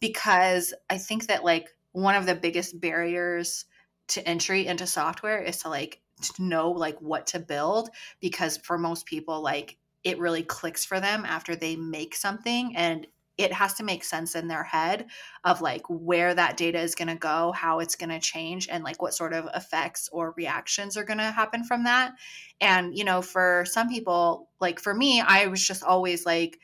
[0.00, 3.66] because I think that like one of the biggest barriers
[4.08, 8.78] to entry into software is to like to know like what to build because for
[8.78, 13.06] most people like it really clicks for them after they make something and
[13.40, 15.06] it has to make sense in their head
[15.44, 18.84] of like where that data is going to go, how it's going to change, and
[18.84, 22.12] like what sort of effects or reactions are going to happen from that.
[22.60, 26.58] And, you know, for some people, like for me, I was just always like,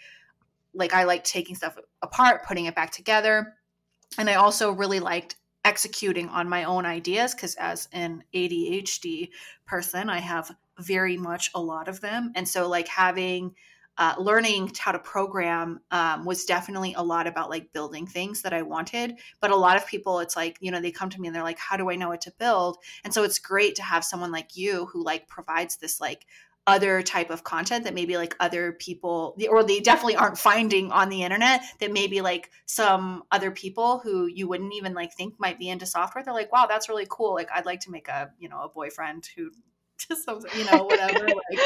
[0.75, 3.55] like I like taking stuff apart, putting it back together.
[4.19, 5.37] And I also really liked
[5.67, 9.31] executing on my own ideas because as an ADHD
[9.67, 12.33] person, I have very much a lot of them.
[12.37, 13.55] And so, like, having
[13.99, 18.53] uh, learning how to program um, was definitely a lot about like building things that
[18.53, 19.15] I wanted.
[19.41, 21.43] But a lot of people, it's like, you know, they come to me and they're
[21.43, 22.77] like, how do I know what to build?
[23.05, 26.27] And so it's great to have someone like you who like provides this like
[26.67, 31.09] other type of content that maybe like other people or they definitely aren't finding on
[31.09, 35.59] the internet that maybe like some other people who you wouldn't even like think might
[35.59, 37.35] be into software they're like wow that's really cool.
[37.35, 39.51] Like i'd like to make a you know a boyfriend who
[40.09, 41.61] just something you know whatever like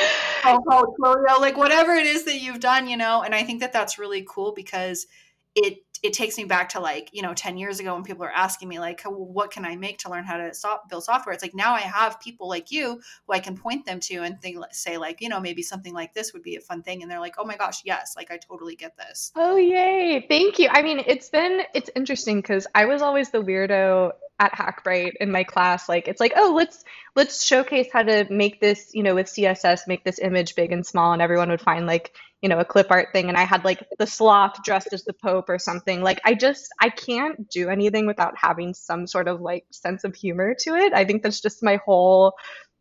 [0.44, 3.22] oh, oh like whatever it is that you've done you know?
[3.22, 5.06] And i think that that's really cool because
[5.54, 8.32] it it takes me back to like you know 10 years ago when people are
[8.32, 11.32] asking me like what can i make to learn how to so- build software?
[11.32, 14.40] It's like now i have people like you who i can point them to and
[14.40, 17.10] think say like you know maybe something like this would be a fun thing and
[17.10, 19.32] they're like oh my gosh yes like i totally get this.
[19.36, 20.24] Oh yay.
[20.28, 20.68] Thank you.
[20.70, 25.30] I mean it's been it's interesting because i was always the weirdo at Hackbright in
[25.30, 26.82] my class like it's like oh let's
[27.14, 30.84] let's showcase how to make this you know with css make this image big and
[30.84, 33.64] small and everyone would find like you know a clip art thing and i had
[33.64, 36.02] like the sloth dressed as the pope or something.
[36.02, 40.14] Like i just i can't do anything without having some sort of like sense of
[40.14, 40.92] humor to it.
[40.94, 42.34] I think that's just my whole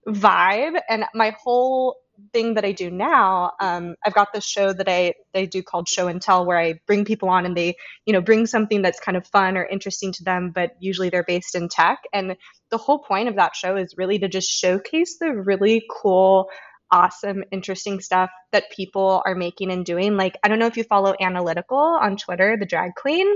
[0.07, 1.97] vibe and my whole
[2.34, 5.88] thing that I do now, um, I've got this show that I they do called
[5.88, 8.99] Show and Tell, where I bring people on and they, you know, bring something that's
[8.99, 11.99] kind of fun or interesting to them, but usually they're based in tech.
[12.13, 12.36] And
[12.72, 16.49] the whole point of that show is really to just showcase the really cool
[16.92, 20.18] awesome, interesting stuff that people are making and doing.
[20.18, 23.28] Like, I don't know if you follow Anna Lytical on Twitter, the drag queen,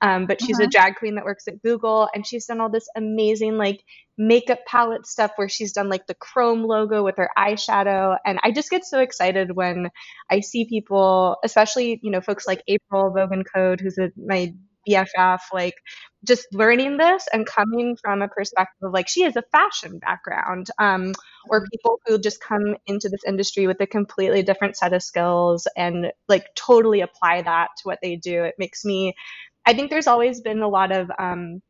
[0.00, 0.66] um, but she's uh-huh.
[0.66, 3.82] a drag queen that works at Google and she's done all this amazing, like,
[4.18, 8.18] makeup palette stuff where she's done like the Chrome logo with her eyeshadow.
[8.26, 9.88] And I just get so excited when
[10.30, 14.52] I see people, especially, you know, folks like April Vogue and Code, who's a, my
[14.88, 15.74] BFF, like
[16.24, 20.68] just learning this and coming from a perspective of like she has a fashion background,
[20.78, 21.12] um,
[21.48, 21.66] or mm-hmm.
[21.72, 26.12] people who just come into this industry with a completely different set of skills and
[26.28, 28.44] like totally apply that to what they do.
[28.44, 29.14] It makes me,
[29.66, 31.62] I think there's always been a lot of um,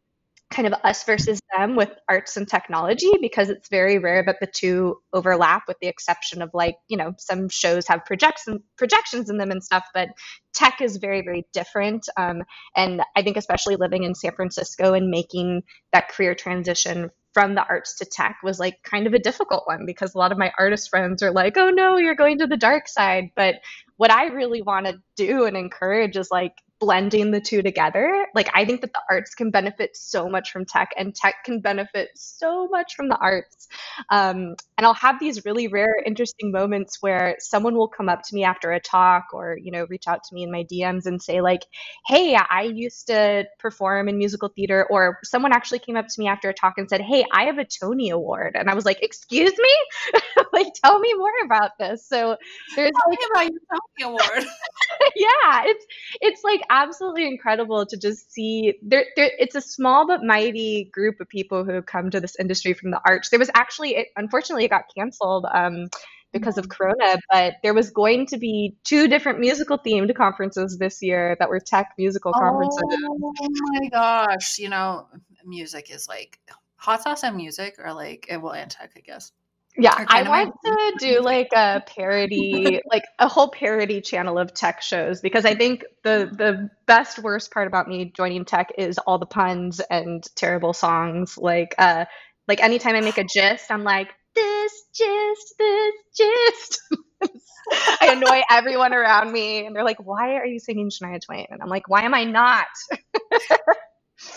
[0.50, 4.46] kind of us versus them with arts and technology because it's very rare that the
[4.46, 9.36] two overlap with the exception of like you know some shows have projections projections in
[9.36, 10.08] them and stuff but
[10.52, 12.08] tech is very very different.
[12.16, 12.42] Um,
[12.76, 17.64] and i think especially living in san francisco and making that career transition from the
[17.64, 20.52] arts to tech was like kind of a difficult one because a lot of my
[20.58, 23.30] artist friends are like oh no you're going to the dark side.
[23.36, 23.56] But
[23.96, 28.26] what i really want to do and encourage is like blending the two together.
[28.34, 31.60] Like I think that the arts can benefit so much from tech, and tech can
[31.60, 33.68] benefit so much from the arts.
[34.08, 38.34] Um, and I'll have these really rare, interesting moments where someone will come up to
[38.34, 41.22] me after a talk, or you know, reach out to me in my DMs and
[41.22, 41.66] say like,
[42.06, 46.28] "Hey, I used to perform in musical theater," or someone actually came up to me
[46.28, 49.02] after a talk and said, "Hey, I have a Tony Award," and I was like,
[49.02, 50.20] "Excuse me,
[50.52, 52.36] like tell me more about this." So
[52.74, 54.46] there's tell like, about your Tony Award.
[55.16, 55.86] yeah, it's
[56.20, 61.20] it's like absolutely incredible to just see there, there it's a small but mighty group
[61.20, 63.28] of people who come to this industry from the arts.
[63.28, 65.88] There was actually it, unfortunately it got canceled um,
[66.32, 71.02] because of corona but there was going to be two different musical themed conferences this
[71.02, 72.80] year that were tech musical conferences.
[72.82, 73.32] Oh
[73.72, 75.08] my gosh you know
[75.44, 76.38] music is like
[76.76, 79.32] hot sauce and music or like well and tech i guess
[79.80, 84.82] yeah, I want to do like a parody, like a whole parody channel of tech
[84.82, 89.18] shows because I think the the best worst part about me joining tech is all
[89.18, 91.38] the puns and terrible songs.
[91.38, 92.04] Like uh
[92.46, 96.82] like anytime I make a gist, I'm like this gist, this gist.
[98.00, 101.62] I annoy everyone around me and they're like, "Why are you singing Shania Twain?" And
[101.62, 102.66] I'm like, "Why am I not?"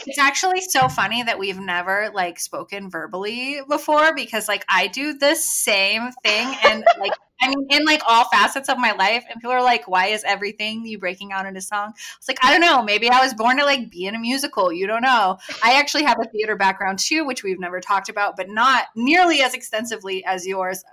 [0.06, 5.14] It's actually so funny that we've never like spoken verbally before because like I do
[5.14, 9.42] the same thing and like I mean in like all facets of my life and
[9.42, 11.94] people are like why is everything you breaking out into song?
[12.18, 14.72] It's like I don't know, maybe I was born to like be in a musical,
[14.72, 15.38] you don't know.
[15.64, 19.42] I actually have a theater background too which we've never talked about but not nearly
[19.42, 20.84] as extensively as yours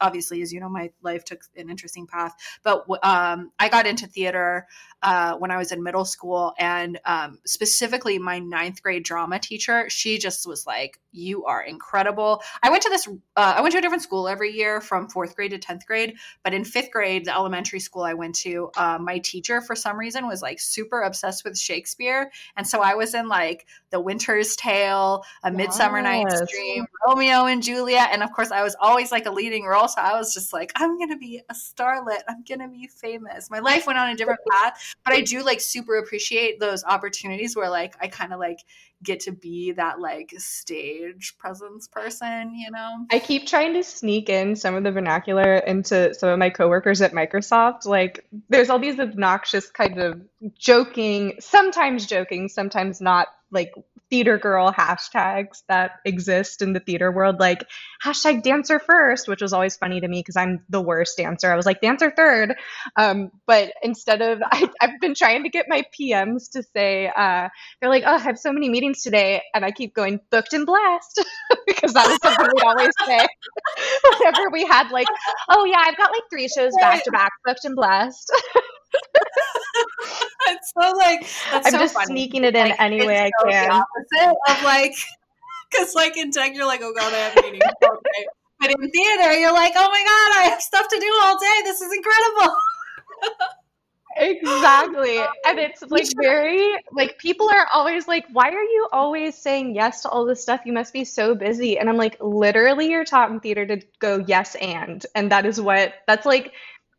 [0.00, 2.34] obviously, as you know, my life took an interesting path.
[2.62, 4.66] But um, I got into theater
[5.02, 9.88] uh, when I was in middle school, and um, specifically my ninth grade drama teacher,
[9.90, 13.06] she just was like, "You are incredible." I went to this,
[13.36, 16.16] uh, I went to a different school every year from fourth grade to tenth grade,
[16.42, 19.98] but in fifth grade, the elementary school I went to, uh, my teacher for some
[19.98, 24.56] reason was like super obsessed with Shakespeare, and so I was in like The Winter's
[24.56, 29.26] Tale, A Midsummer Night's Dream, Romeo and Juliet, and of course I was always like
[29.26, 29.86] a leading role.
[29.86, 32.22] So I was just like, I'm gonna be a starlet.
[32.28, 33.50] I'm gonna be famous.
[33.50, 34.74] My life went on a different path
[35.04, 38.60] but I do like super appreciate those opportunities where like I kind of like
[39.02, 43.06] get to be that like stage presence person, you know?
[43.10, 47.02] I keep trying to sneak in some of the vernacular into some of my coworkers
[47.02, 47.84] at Microsoft.
[47.84, 50.22] Like there's all these obnoxious kind of
[50.58, 53.72] joking, sometimes joking, sometimes not like
[54.10, 57.66] theater girl hashtags that exist in the theater world, like
[58.04, 61.50] hashtag dancer first, which was always funny to me because I'm the worst dancer.
[61.50, 62.54] I was like dancer third.
[62.96, 67.48] Um, but instead of, I, have been trying to get my PMs to say, uh,
[67.80, 69.42] they're like, oh, I have so many meetings today.
[69.54, 71.24] And I keep going booked and blessed
[71.66, 73.26] because that was something we'd always say
[74.18, 75.08] whenever we had like,
[75.50, 78.30] oh yeah, I've got like three shows back to back, booked and blessed.
[80.48, 82.06] It's so like I'm so just funny.
[82.06, 83.70] sneaking it in Like, any way I so the can.
[83.70, 84.94] opposite of like,
[85.70, 87.62] because like in tech, you're like, oh god, I have meetings.
[87.82, 88.26] Okay.
[88.60, 91.60] But in theater, you're like, oh my god, I have stuff to do all day.
[91.64, 92.56] This is incredible.
[94.16, 95.18] Exactly.
[95.46, 100.02] And it's like very like people are always like, why are you always saying yes
[100.02, 100.60] to all this stuff?
[100.64, 101.78] You must be so busy.
[101.78, 105.04] And I'm like, literally you're taught in theater to go yes and.
[105.14, 106.52] And that is what that's like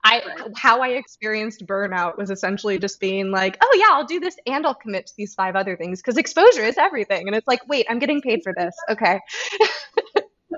[0.06, 0.22] I
[0.56, 4.66] how I experienced burnout was essentially just being like, oh yeah, I'll do this and
[4.66, 7.28] I'll commit to these five other things because exposure is everything.
[7.28, 8.76] And it's like, wait, I'm getting paid for this.
[8.90, 9.20] Okay.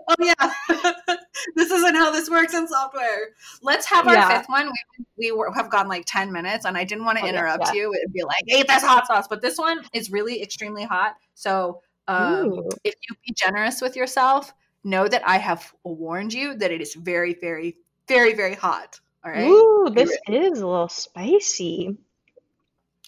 [0.10, 0.52] Oh yeah,
[1.56, 3.30] this isn't how this works in software.
[3.62, 4.38] Let's have our Yeah.
[4.38, 4.72] fifth one.
[4.98, 7.68] We, we were, have gone like ten minutes, and I didn't want to Oh, interrupt
[7.68, 7.74] yeah.
[7.74, 11.16] you and be like, "Eat this hot sauce," but this one is really extremely hot.
[11.34, 16.72] So um, if you be generous with yourself, know that I have warned you that
[16.72, 17.76] it is very, very,
[18.08, 19.00] very, very hot.
[19.28, 19.50] All right.
[19.50, 21.98] Ooh, this is a little spicy.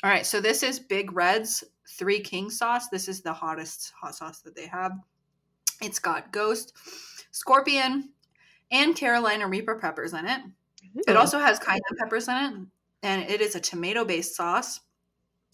[0.03, 2.89] All right, so this is Big Red's Three King sauce.
[2.89, 4.91] This is the hottest hot sauce that they have.
[5.81, 6.73] It's got ghost,
[7.31, 8.09] scorpion,
[8.69, 10.41] and Carolina Reaper peppers in it.
[11.07, 12.53] It also has cayenne peppers in it,
[13.01, 14.81] and it is a tomato based sauce,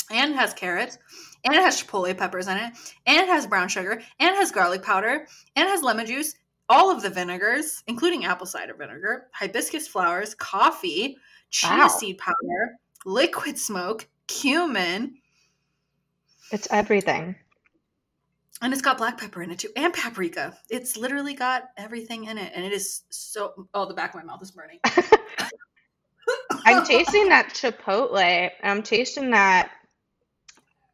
[0.10, 0.98] and has carrots,
[1.44, 2.74] and it has chipotle peppers in it,
[3.06, 6.34] and it has brown sugar, and it has garlic powder, and it has lemon juice,
[6.70, 11.18] all of the vinegars, including apple cider vinegar, hibiscus flowers, coffee,
[11.50, 11.88] chia Wow.
[11.88, 15.18] seed powder, liquid smoke, cumin,
[16.52, 17.36] It's everything.
[18.62, 20.58] and it's got black pepper in it too, and paprika.
[20.70, 23.68] It's literally got everything in it, and it is so.
[23.74, 24.80] Oh, the back of my mouth is burning.
[26.68, 28.50] I'm tasting that chipotle.
[28.64, 29.72] I'm tasting that.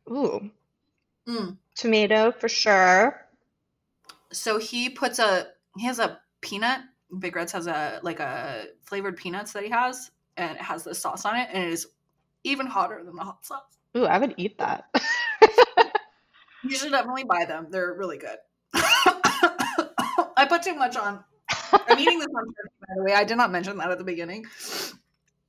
[0.09, 0.49] Ooh,
[1.27, 1.57] Mm.
[1.75, 3.25] tomato for sure.
[4.33, 5.47] So he puts a
[5.77, 6.81] he has a peanut.
[7.19, 10.95] Big Reds has a like a flavored peanuts that he has, and it has the
[10.95, 11.87] sauce on it, and it is
[12.43, 13.77] even hotter than the hot sauce.
[13.97, 14.85] Ooh, I would eat that.
[16.63, 17.67] You should definitely buy them.
[17.71, 18.37] They're really good.
[18.73, 21.23] I put too much on.
[21.73, 23.13] I'm eating this on turkey, by the way.
[23.13, 24.45] I did not mention that at the beginning.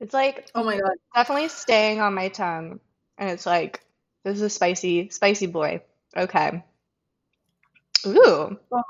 [0.01, 0.93] It's like Oh my god.
[1.14, 2.81] definitely staying on my tongue,
[3.18, 3.85] and it's like
[4.25, 5.83] this is a spicy, spicy boy.
[6.16, 6.64] Okay.
[8.07, 8.16] Ooh,
[8.73, 8.83] oh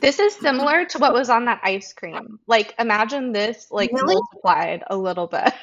[0.00, 2.38] this is similar to what was on that ice cream.
[2.46, 4.14] Like imagine this like Really?
[4.14, 5.52] multiplied a little bit.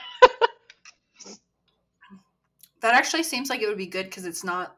[2.86, 4.78] That actually seems like it would be good because it's not.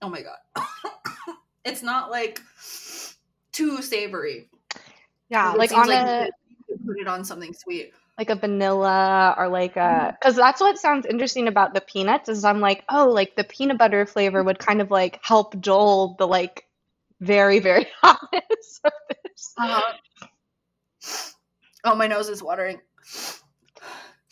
[0.00, 0.38] Oh my god.
[1.64, 2.40] it's not like
[3.50, 4.48] too savory.
[5.30, 6.30] Yeah, like on you a
[6.86, 7.92] put it on something sweet.
[8.18, 10.10] like a vanilla or like a mm-hmm.
[10.10, 13.78] because that's what sounds interesting about the peanuts is I'm like oh like the peanut
[13.78, 16.68] butter flavor would kind of like help dull the like
[17.20, 18.80] very very of this.
[19.58, 19.92] Uh-huh.
[21.84, 22.80] Oh, my nose is watering.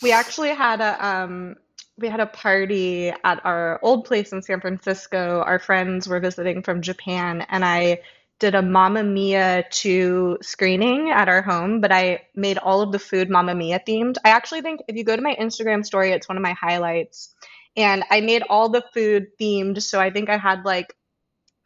[0.03, 1.57] We actually had a um
[1.99, 5.43] we had a party at our old place in San Francisco.
[5.45, 8.01] Our friends were visiting from Japan and I
[8.39, 12.99] did a Mamma Mia 2 screening at our home, but I made all of the
[13.01, 14.16] food Mamma Mia themed.
[14.24, 17.34] I actually think if you go to my Instagram story, it's one of my highlights.
[17.76, 19.82] And I made all the food themed.
[19.82, 20.95] So I think I had like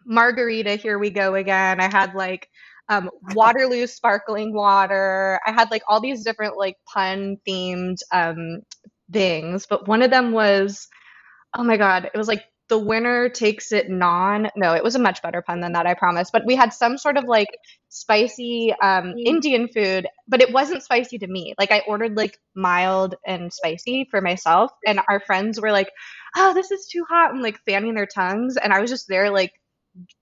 [0.07, 1.81] margarita, here we go again.
[1.81, 2.49] I had like
[2.89, 5.41] um, Waterloo sparkling water.
[5.47, 8.61] I had like all these different like pun themed um,
[9.13, 10.89] things, but one of them was,
[11.57, 14.49] oh my God, it was like the winner takes it non.
[14.57, 16.31] No, it was a much better pun than that, I promise.
[16.33, 17.49] But we had some sort of like
[17.91, 19.27] spicy um, Mm.
[19.27, 21.55] Indian food, but it wasn't spicy to me.
[21.59, 25.91] Like I ordered like mild and spicy for myself, and our friends were like,
[26.37, 28.57] oh, this is too hot, and like fanning their tongues.
[28.57, 29.53] And I was just there like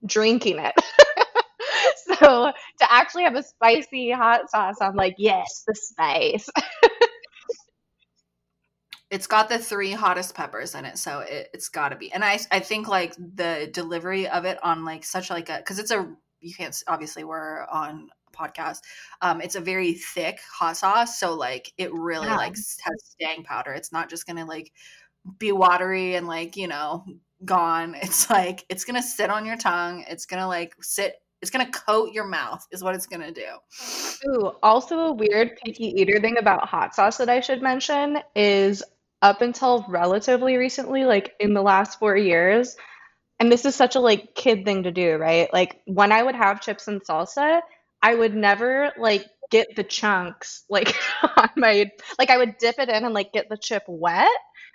[0.05, 0.75] drinking it.
[2.19, 6.49] so to actually have a spicy hot sauce, I'm like, yes, the spice.
[9.09, 12.11] It's got the three hottest peppers in it, so it, it's got to be.
[12.13, 15.79] And I, I think like the delivery of it on like such like a because
[15.79, 16.09] it's a
[16.39, 18.79] you can't obviously we're on a podcast.
[19.21, 22.37] Um, it's a very thick hot sauce, so like it really Yeah.
[22.37, 23.73] like has staying powder.
[23.73, 24.71] It's not just gonna like
[25.39, 27.05] be watery and like you know
[27.45, 27.95] gone.
[28.01, 30.05] It's like it's gonna sit on your tongue.
[30.07, 31.15] It's gonna like sit.
[31.41, 32.65] It's gonna coat your mouth.
[32.71, 33.47] Is what it's gonna do.
[34.27, 38.83] Ooh, also a weird picky eater thing about hot sauce that I should mention is
[39.21, 42.75] up until relatively recently, like in the last four years,
[43.39, 45.51] and this is such a like kid thing to do, right?
[45.53, 47.61] Like when I would have chips and salsa,
[48.01, 50.95] I would never like get the chunks like
[51.37, 54.29] on my like I would dip it in and like get the chip wet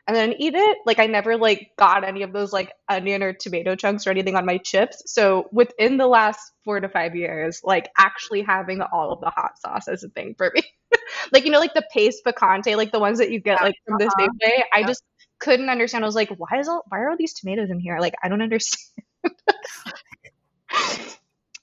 [0.06, 0.78] and then eat it.
[0.86, 4.36] Like I never like got any of those like onion or tomato chunks or anything
[4.36, 5.02] on my chips.
[5.06, 9.58] So within the last four to five years, like actually having all of the hot
[9.58, 10.62] sauce is a thing for me.
[11.32, 13.98] like you know, like the Pace picante, like the ones that you get like from
[13.98, 14.28] this Uh-huh.
[14.28, 14.62] Safeway.
[14.72, 15.02] I just
[15.40, 16.04] couldn't understand.
[16.04, 17.98] I was like, why is all why are all these tomatoes in here?
[17.98, 18.80] Like I don't understand.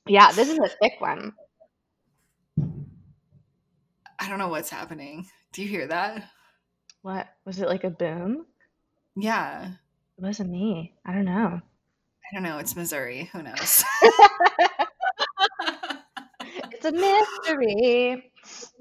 [0.07, 1.33] yeah, this is a thick one.
[4.19, 5.25] I don't know what's happening.
[5.53, 6.29] Do you hear that?
[7.03, 8.47] What was it like a boom?
[9.15, 9.73] Yeah.
[10.17, 10.95] It wasn't me.
[11.05, 11.61] I don't know.
[11.61, 12.57] I don't know.
[12.57, 13.29] It's Missouri.
[13.33, 13.83] Who knows?
[16.83, 18.31] It's a mystery.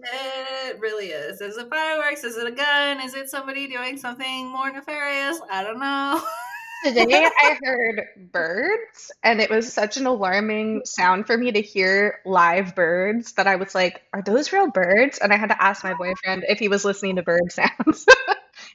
[0.03, 1.41] it really is.
[1.41, 2.25] Is it fireworks?
[2.25, 3.01] Is it a gun?
[3.01, 5.41] Is it somebody doing something more nefarious?
[5.51, 6.21] I don't know.
[6.85, 12.21] Today I heard birds, and it was such an alarming sound for me to hear
[12.25, 15.19] live birds that I was like, Are those real birds?
[15.19, 18.07] And I had to ask my boyfriend if he was listening to bird sounds.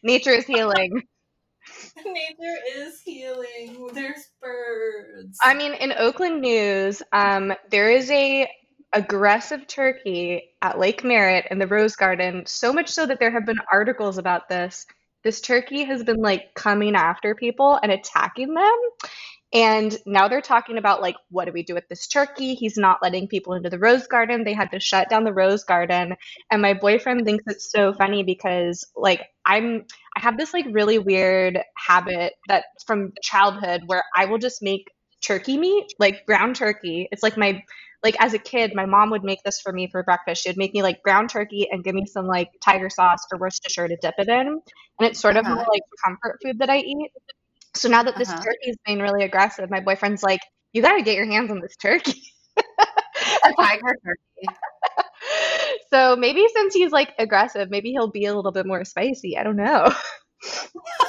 [0.03, 1.03] Nature is healing.
[2.05, 3.89] Nature is healing.
[3.93, 5.38] There's birds.
[5.43, 8.49] I mean, in Oakland news, um, there is a
[8.93, 13.45] aggressive turkey at Lake Merritt in the Rose Garden, so much so that there have
[13.45, 14.86] been articles about this.
[15.24, 18.80] This turkey has been like coming after people and attacking them.
[19.53, 22.53] And now they're talking about like, what do we do with this turkey?
[22.53, 24.43] He's not letting people into the rose garden.
[24.43, 26.15] They had to shut down the rose garden.
[26.51, 29.86] And my boyfriend thinks it's so funny because like I'm
[30.18, 34.91] I have this like really weird habit that from childhood where I will just make
[35.22, 37.07] turkey meat, like ground turkey.
[37.11, 37.61] It's like my
[38.03, 40.43] like as a kid, my mom would make this for me for breakfast.
[40.43, 43.39] She would make me like ground turkey and give me some like tiger sauce or
[43.39, 44.47] Worcestershire to dip it in.
[44.47, 44.61] And
[45.09, 45.49] it's sort of Uh-huh.
[45.49, 47.11] my like comfort food that I eat.
[47.76, 48.43] So now that this Uh-huh.
[48.43, 50.41] turkey is being really aggressive, my boyfriend's like,
[50.74, 52.22] "You got to get your hands on this turkey."
[53.45, 54.57] a tiger turkey.
[55.93, 59.38] so maybe since he's like aggressive, maybe he'll be a little bit more spicy.
[59.38, 59.91] I don't know.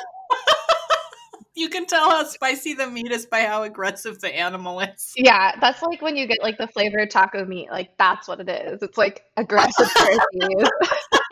[1.58, 5.12] You can tell how spicy the meat is by how aggressive the animal is.
[5.16, 7.68] Yeah, that's like when you get like the flavored taco meat.
[7.68, 8.80] Like that's what it is.
[8.80, 9.90] It's like aggressive.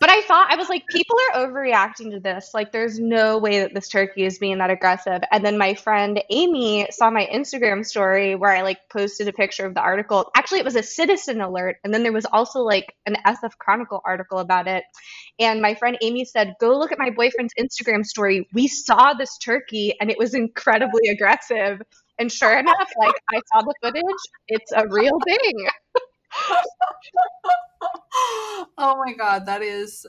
[0.00, 2.52] but I thought I was like, people are overreacting to this.
[2.54, 5.20] Like, there's no way that this turkey is being that aggressive.
[5.30, 9.66] And then my friend Amy saw my Instagram story where I like posted a picture
[9.66, 10.30] of the article.
[10.34, 14.00] Actually, it was a citizen alert, and then there was also like an SF Chronicle
[14.04, 14.84] article about it.
[15.38, 18.48] And my friend Amy said, Go look at my boyfriend's Instagram story.
[18.54, 21.82] We saw this turkey and it was incredibly aggressive.
[22.18, 24.02] And sure enough, like I saw the footage,
[24.48, 25.68] it's a real thing.
[28.78, 30.06] oh my god, that is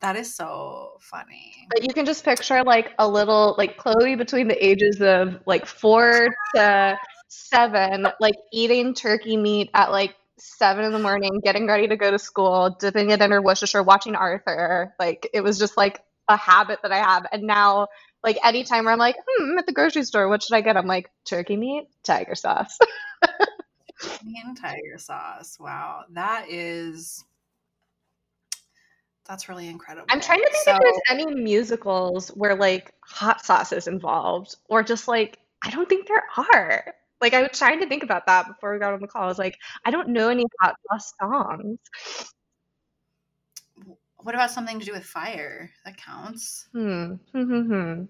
[0.00, 1.66] that is so funny.
[1.70, 5.66] But you can just picture like a little like Chloe between the ages of like
[5.66, 6.98] four to
[7.28, 12.10] seven, like eating turkey meat at like seven in the morning, getting ready to go
[12.10, 14.94] to school, dipping it in her Worcestershire, watching Arthur.
[14.98, 17.26] Like it was just like a habit that I have.
[17.32, 17.88] And now
[18.22, 20.76] like anytime where I'm like, hmm, I'm at the grocery store, what should I get?
[20.76, 22.78] I'm like, turkey meat, tiger sauce.
[24.02, 25.56] And tiger sauce.
[25.58, 27.24] Wow, that is
[29.26, 30.06] that's really incredible.
[30.08, 34.56] I'm trying to think so, if there's any musicals where like hot sauce is involved
[34.68, 36.94] or just like I don't think there are.
[37.20, 39.22] Like I was trying to think about that before we got on the call.
[39.22, 41.78] I was like, I don't know any hot sauce songs.
[44.18, 45.70] What about something to do with fire?
[45.84, 46.68] That counts.
[46.72, 47.14] Hmm.
[47.32, 47.42] Hmm.
[47.42, 47.62] Hmm.
[47.62, 48.02] hmm.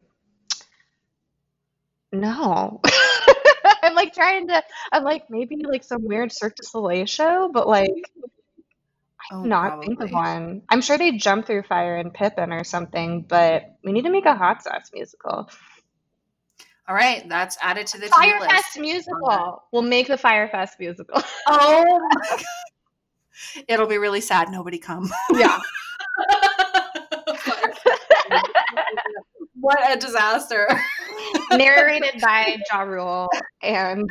[2.13, 2.81] No.
[3.97, 7.91] Like trying to I'm like maybe like some weird Cirque du Soleil show, but like
[9.33, 10.63] Oh, not think of one.
[10.69, 14.25] I'm sure they jump through fire and Pippin or something, but we need to make
[14.25, 15.51] a hot sauce musical.
[16.89, 18.15] All right, that's added to the list.
[18.15, 19.65] Fyre Fest musical.
[19.73, 21.21] We'll make the Fyre Fest musical.
[21.49, 22.09] Oh.
[23.69, 24.49] It'll be really sad.
[24.51, 25.11] Nobody come.
[25.35, 25.59] yeah.
[29.61, 30.69] what a disaster.
[31.53, 33.29] Narrated by Ja Rule.
[33.63, 34.09] And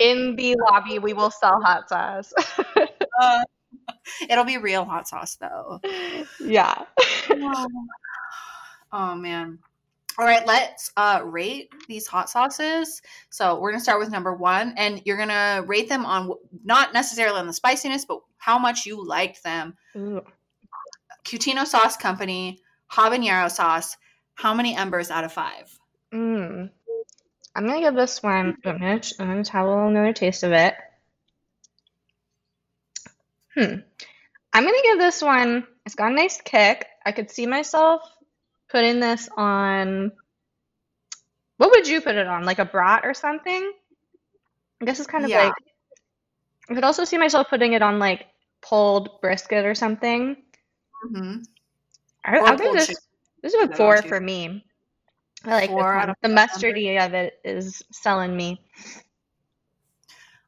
[0.00, 2.32] in the lobby, we will sell hot sauce.
[3.20, 3.44] Uh,
[4.28, 5.80] It'll be real hot sauce though.
[6.40, 6.84] yeah.
[8.92, 9.58] Oh man.
[10.18, 13.02] All right, let's uh, rate these hot sauces.
[13.30, 16.30] So we're gonna start with number one, and you're gonna rate them on
[16.64, 19.76] not necessarily on the spiciness, but how much you liked them.
[19.96, 20.22] Ooh.
[21.24, 22.60] Cutino Sauce Company
[22.90, 23.96] habanero sauce.
[24.36, 25.76] How many embers out of five?
[26.12, 26.70] Mm.
[27.54, 28.56] I'm gonna give this one.
[28.64, 30.74] I'm gonna, I'm gonna have a little another taste of it.
[33.54, 33.76] Hmm.
[34.52, 35.66] I'm gonna give this one.
[35.86, 36.86] It's got a nice kick.
[37.04, 38.02] I could see myself
[38.68, 40.12] putting this on.
[41.56, 42.44] What would you put it on?
[42.44, 43.72] Like a brat or something?
[44.82, 45.44] I guess it's kind of Yeah.
[45.44, 45.54] like.
[46.68, 48.26] I could also see myself putting it on like
[48.60, 50.36] pulled brisket or something.
[51.06, 51.42] Mm-hmm.
[52.24, 52.88] I, Or I'll give this.
[52.88, 53.02] chicken.
[53.46, 54.64] This is a four for me.
[55.44, 58.60] I like Four The mustardy of it is selling me.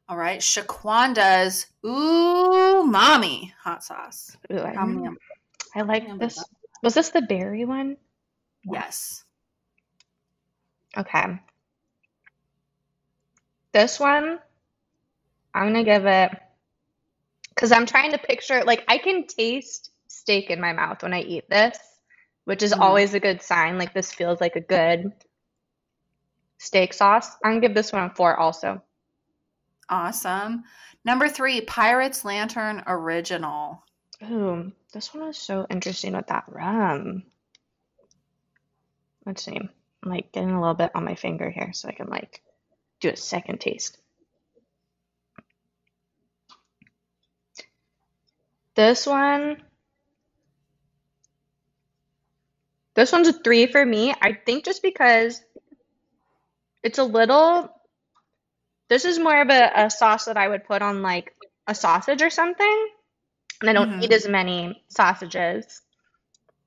[0.08, 4.36] All right, Shaquanda's Ooh Mommy hot sauce.
[4.52, 4.74] Ooh, I?
[5.76, 6.44] I like remember this.
[6.82, 7.98] Was this the berry one?
[8.64, 9.22] Yes.
[10.96, 11.38] Okay.
[13.70, 14.40] This one,
[15.54, 16.32] I'm gonna give it
[17.50, 21.20] because I'm trying to picture like I can taste steak in my mouth when I
[21.20, 21.78] eat this,
[22.48, 22.80] which is Mhm.
[22.80, 23.76] always a good sign.
[23.76, 25.12] Like this feels like a good
[26.56, 27.36] steak sauce.
[27.44, 28.82] I'm gonna give this one a four also.
[29.90, 30.64] Awesome.
[31.04, 33.84] Number three, Pirates Lantern Original.
[34.22, 37.24] Ooh, this one is so interesting with that rum.
[39.26, 39.58] Let's see.
[39.58, 42.42] I'm like getting a little bit on my finger here so I can like
[43.00, 43.98] do a second taste.
[48.74, 49.62] This one,
[52.98, 54.12] this one's a three for me.
[54.20, 55.40] I think just because
[56.82, 57.72] it's a little,
[58.88, 61.32] this is more of a, a sauce that I would put on like
[61.68, 62.88] a sausage or something.
[63.60, 64.02] And I don't Mhm.
[64.02, 65.80] eat as many sausages,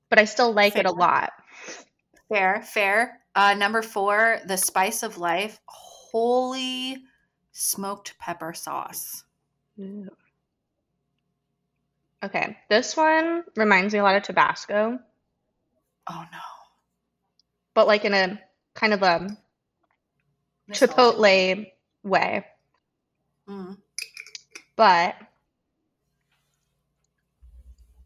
[0.08, 1.34] but I still like it a lot.
[2.30, 3.20] Fair, fair.
[3.34, 7.04] Uh, number four, The Spice of Life Holy
[7.52, 9.24] Smoked Pepper Sauce.
[9.78, 10.08] Ooh.
[12.24, 14.98] Okay, this one reminds me a lot of Tabasco,
[16.10, 16.38] Oh no.
[17.74, 18.40] but like in a
[18.74, 19.36] kind of a
[20.70, 21.66] Chipotle
[22.02, 22.46] way.
[23.48, 23.76] Mm.
[24.76, 25.16] But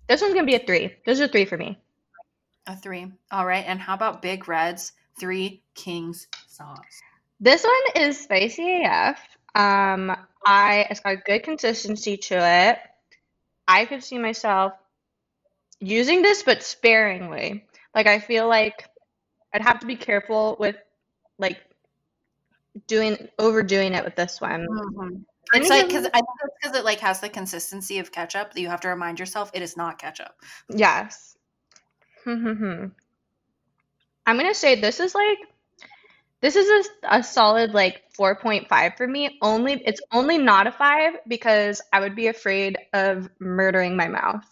[0.09, 0.95] this one's gonna be a three.
[1.05, 1.79] This is a three for me.
[2.67, 3.13] A three.
[3.31, 3.65] All right.
[3.67, 6.81] And how about Big Red's Three Kings sauce?
[7.41, 9.19] This one is spicy AF.
[9.55, 12.79] Um, I it's got a good consistency to it.
[13.69, 14.73] I could see myself
[15.81, 17.66] using this, but sparingly.
[17.97, 18.89] Like I feel like
[19.55, 20.77] I'd have to be careful with
[21.39, 21.59] like
[22.87, 24.67] doing overdoing it with this one.
[24.69, 25.25] Mhm.
[25.55, 28.61] It's like because I think it's because it like has the consistency of ketchup that
[28.61, 30.35] you have to remind yourself it is not ketchup.
[30.69, 31.39] Yes.
[32.25, 32.87] Hmm.
[34.27, 35.39] I'm gonna say this is like
[36.43, 36.69] this is
[37.03, 39.39] a, a solid like 4.5 for me.
[39.41, 44.45] Only it's only not a five because I would be afraid of murdering my mouth.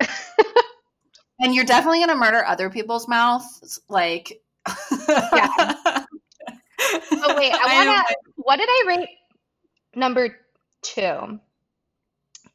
[1.40, 4.40] And you're definitely gonna murder other people's mouths, like.
[5.08, 6.04] Yeah.
[6.78, 8.02] Oh wait, I wanna.
[8.36, 9.08] What did I rate
[9.94, 10.36] number
[10.82, 11.40] two?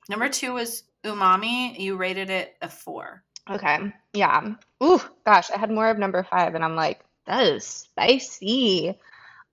[0.10, 1.78] Number two was umami.
[1.80, 3.24] You rated it a four.
[3.50, 4.54] Okay, yeah.
[4.84, 8.98] Ooh, gosh, I had more of number five, and I'm like, that is spicy.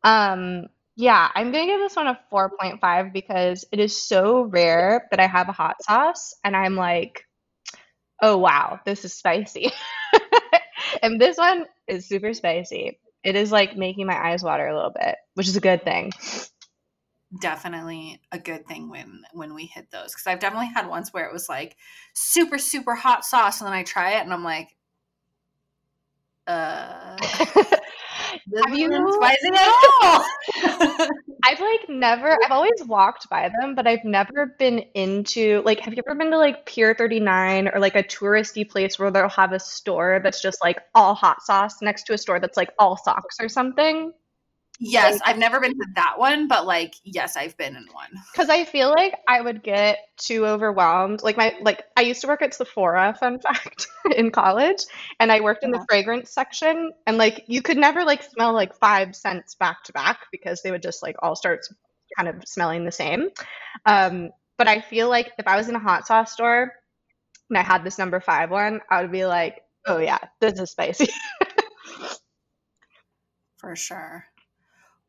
[0.04, 0.66] Um,
[0.96, 5.26] yeah, I'm gonna give this one a 4.5 because it is so rare that I
[5.26, 7.27] have a hot sauce, and I'm like,
[8.22, 9.72] oh wow, this is spicy.
[11.02, 12.98] And this one is super spicy.
[13.24, 16.12] It is like making my eyes water a little bit, which is a good thing.
[17.40, 21.26] Definitely a good thing when when we hit those because I've definitely had ones where
[21.26, 21.76] it was like
[22.14, 24.74] super super hot sauce and then I try it and I'm like,
[26.46, 27.16] uh,
[28.46, 31.08] this Have you- spicy at all.
[31.44, 35.94] I've like never, I've always walked by them, but I've never been into like, have
[35.94, 39.52] you ever been to like Pier 39 or like a touristy place where they'll have
[39.52, 42.96] a store that's just like all hot sauce next to a store that's like all
[42.96, 44.12] socks or something?
[44.78, 48.10] Yes, I've never been to that one, but like yes, I've been in one.
[48.32, 51.22] Because I feel like I would get too overwhelmed.
[51.22, 54.78] Like my, like I used to work at Sephora, fun fact, in college,
[55.18, 55.86] and I worked in the Uh-huh.
[55.88, 60.20] fragrance section, and like you could never like smell like five scents back to back
[60.30, 61.60] because they would just like all start
[62.16, 63.28] kind of smelling the same.
[63.86, 66.72] Um, but I feel like if I was in a hot sauce store
[67.50, 70.70] and I had this number five one, I would be like, oh yeah, this is
[70.72, 71.08] spicy.
[73.58, 74.26] For sure.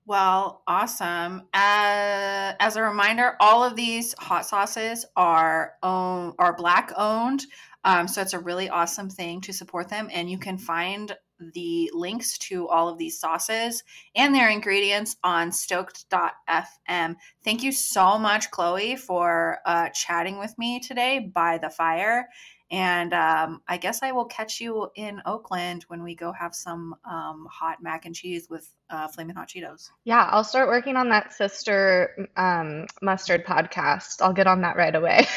[0.10, 1.44] Well, awesome.
[1.54, 7.46] Uh, as a reminder, all of these hot sauces are own are black owned,
[7.84, 10.10] um, so it's a really awesome thing to support them.
[10.12, 11.16] And you can find
[11.54, 13.84] the links to all of these sauces
[14.16, 17.16] and their ingredients on stoked.fm.
[17.44, 22.30] Thank you so much, Chloe, for uh, chatting with me today by the fire.
[22.72, 26.96] And um, I guess I will catch you in Oakland when we go have some
[27.04, 29.90] um, hot mac and cheese with uh, flaming hot Cheetos.
[30.04, 34.22] yeah, I'll start working on that sister um, mustard podcast.
[34.22, 35.28] I'll get on that right away.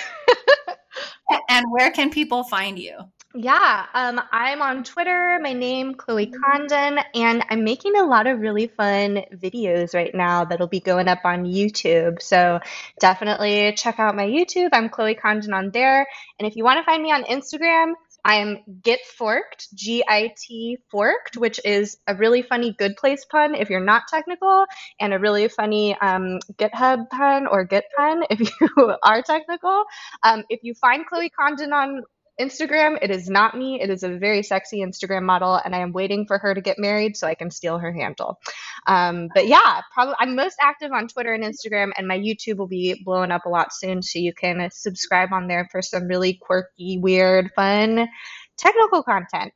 [1.49, 2.99] and where can people find you?
[3.35, 5.39] Yeah, um, I'm on Twitter.
[5.41, 10.45] My name Chloe Condon, and I'm making a lot of really fun videos right now
[10.45, 12.21] that'll be going up on YouTube.
[12.21, 12.61] So
[13.01, 14.69] definitely check out my YouTube.
[14.75, 16.07] I'm Chloe Condon on there.
[16.39, 20.79] And if you want to find me on Instagram, I'm Git Forked, G I T
[20.91, 24.67] Forked, which is a really funny good place pun if you're not technical,
[25.01, 29.85] and a really funny um, GitHub pun or Git pun if you are technical.
[30.23, 32.03] Um, if you find Chloe Condon on
[32.41, 33.81] Instagram, it is not me.
[33.81, 36.79] It is a very sexy Instagram model, and I am waiting for her to get
[36.79, 38.39] married so I can steal her handle.
[38.87, 42.69] Um, but yeah, probably I'm most active on Twitter and Instagram, and my YouTube will
[42.69, 46.35] be blowing up a lot soon, so you can subscribe on there for some really
[46.35, 48.09] quirky, weird, fun
[48.57, 49.53] technical content.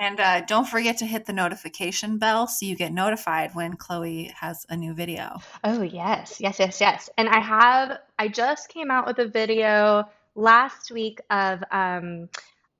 [0.00, 4.32] And uh, don't forget to hit the notification bell so you get notified when Chloe
[4.38, 5.40] has a new video.
[5.64, 7.08] Oh, yes, yes, yes, yes.
[7.16, 10.04] And I have, I just came out with a video
[10.36, 12.28] last week of um,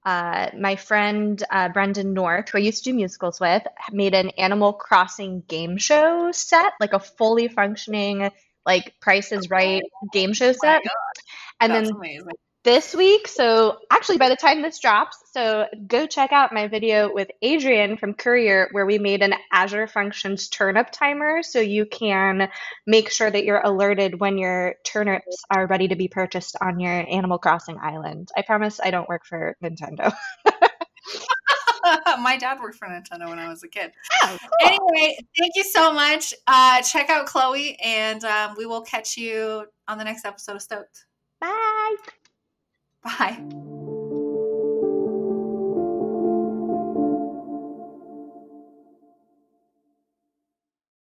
[0.04, 4.30] uh, my friend uh, Brendan North, who I used to do musicals with, made an
[4.38, 8.30] Animal Crossing game show set, like a fully functioning,
[8.64, 9.82] like Price is Right
[10.12, 10.82] game show set.
[11.60, 12.28] and That's then amazing.
[12.66, 13.28] This week.
[13.28, 17.96] So actually, by the time this drops, so go check out my video with Adrian
[17.96, 22.48] from Courier, where we made an Azure Functions turnip timer, so you can
[22.84, 26.92] make sure that you're alerted when your turnips are ready to be purchased on your
[27.08, 28.30] Animal Crossing island.
[28.36, 30.12] I promise I don't work for Nintendo.
[32.18, 33.92] My dad worked for Nintendo when I was a kid.
[34.24, 36.34] Oh, Anyway, thank you so much.
[36.48, 40.62] Uh, check out Chloe, and um, we will catch you on the next episode of
[40.62, 41.06] Stoked.
[41.40, 41.94] Bye.
[43.06, 43.38] Bye.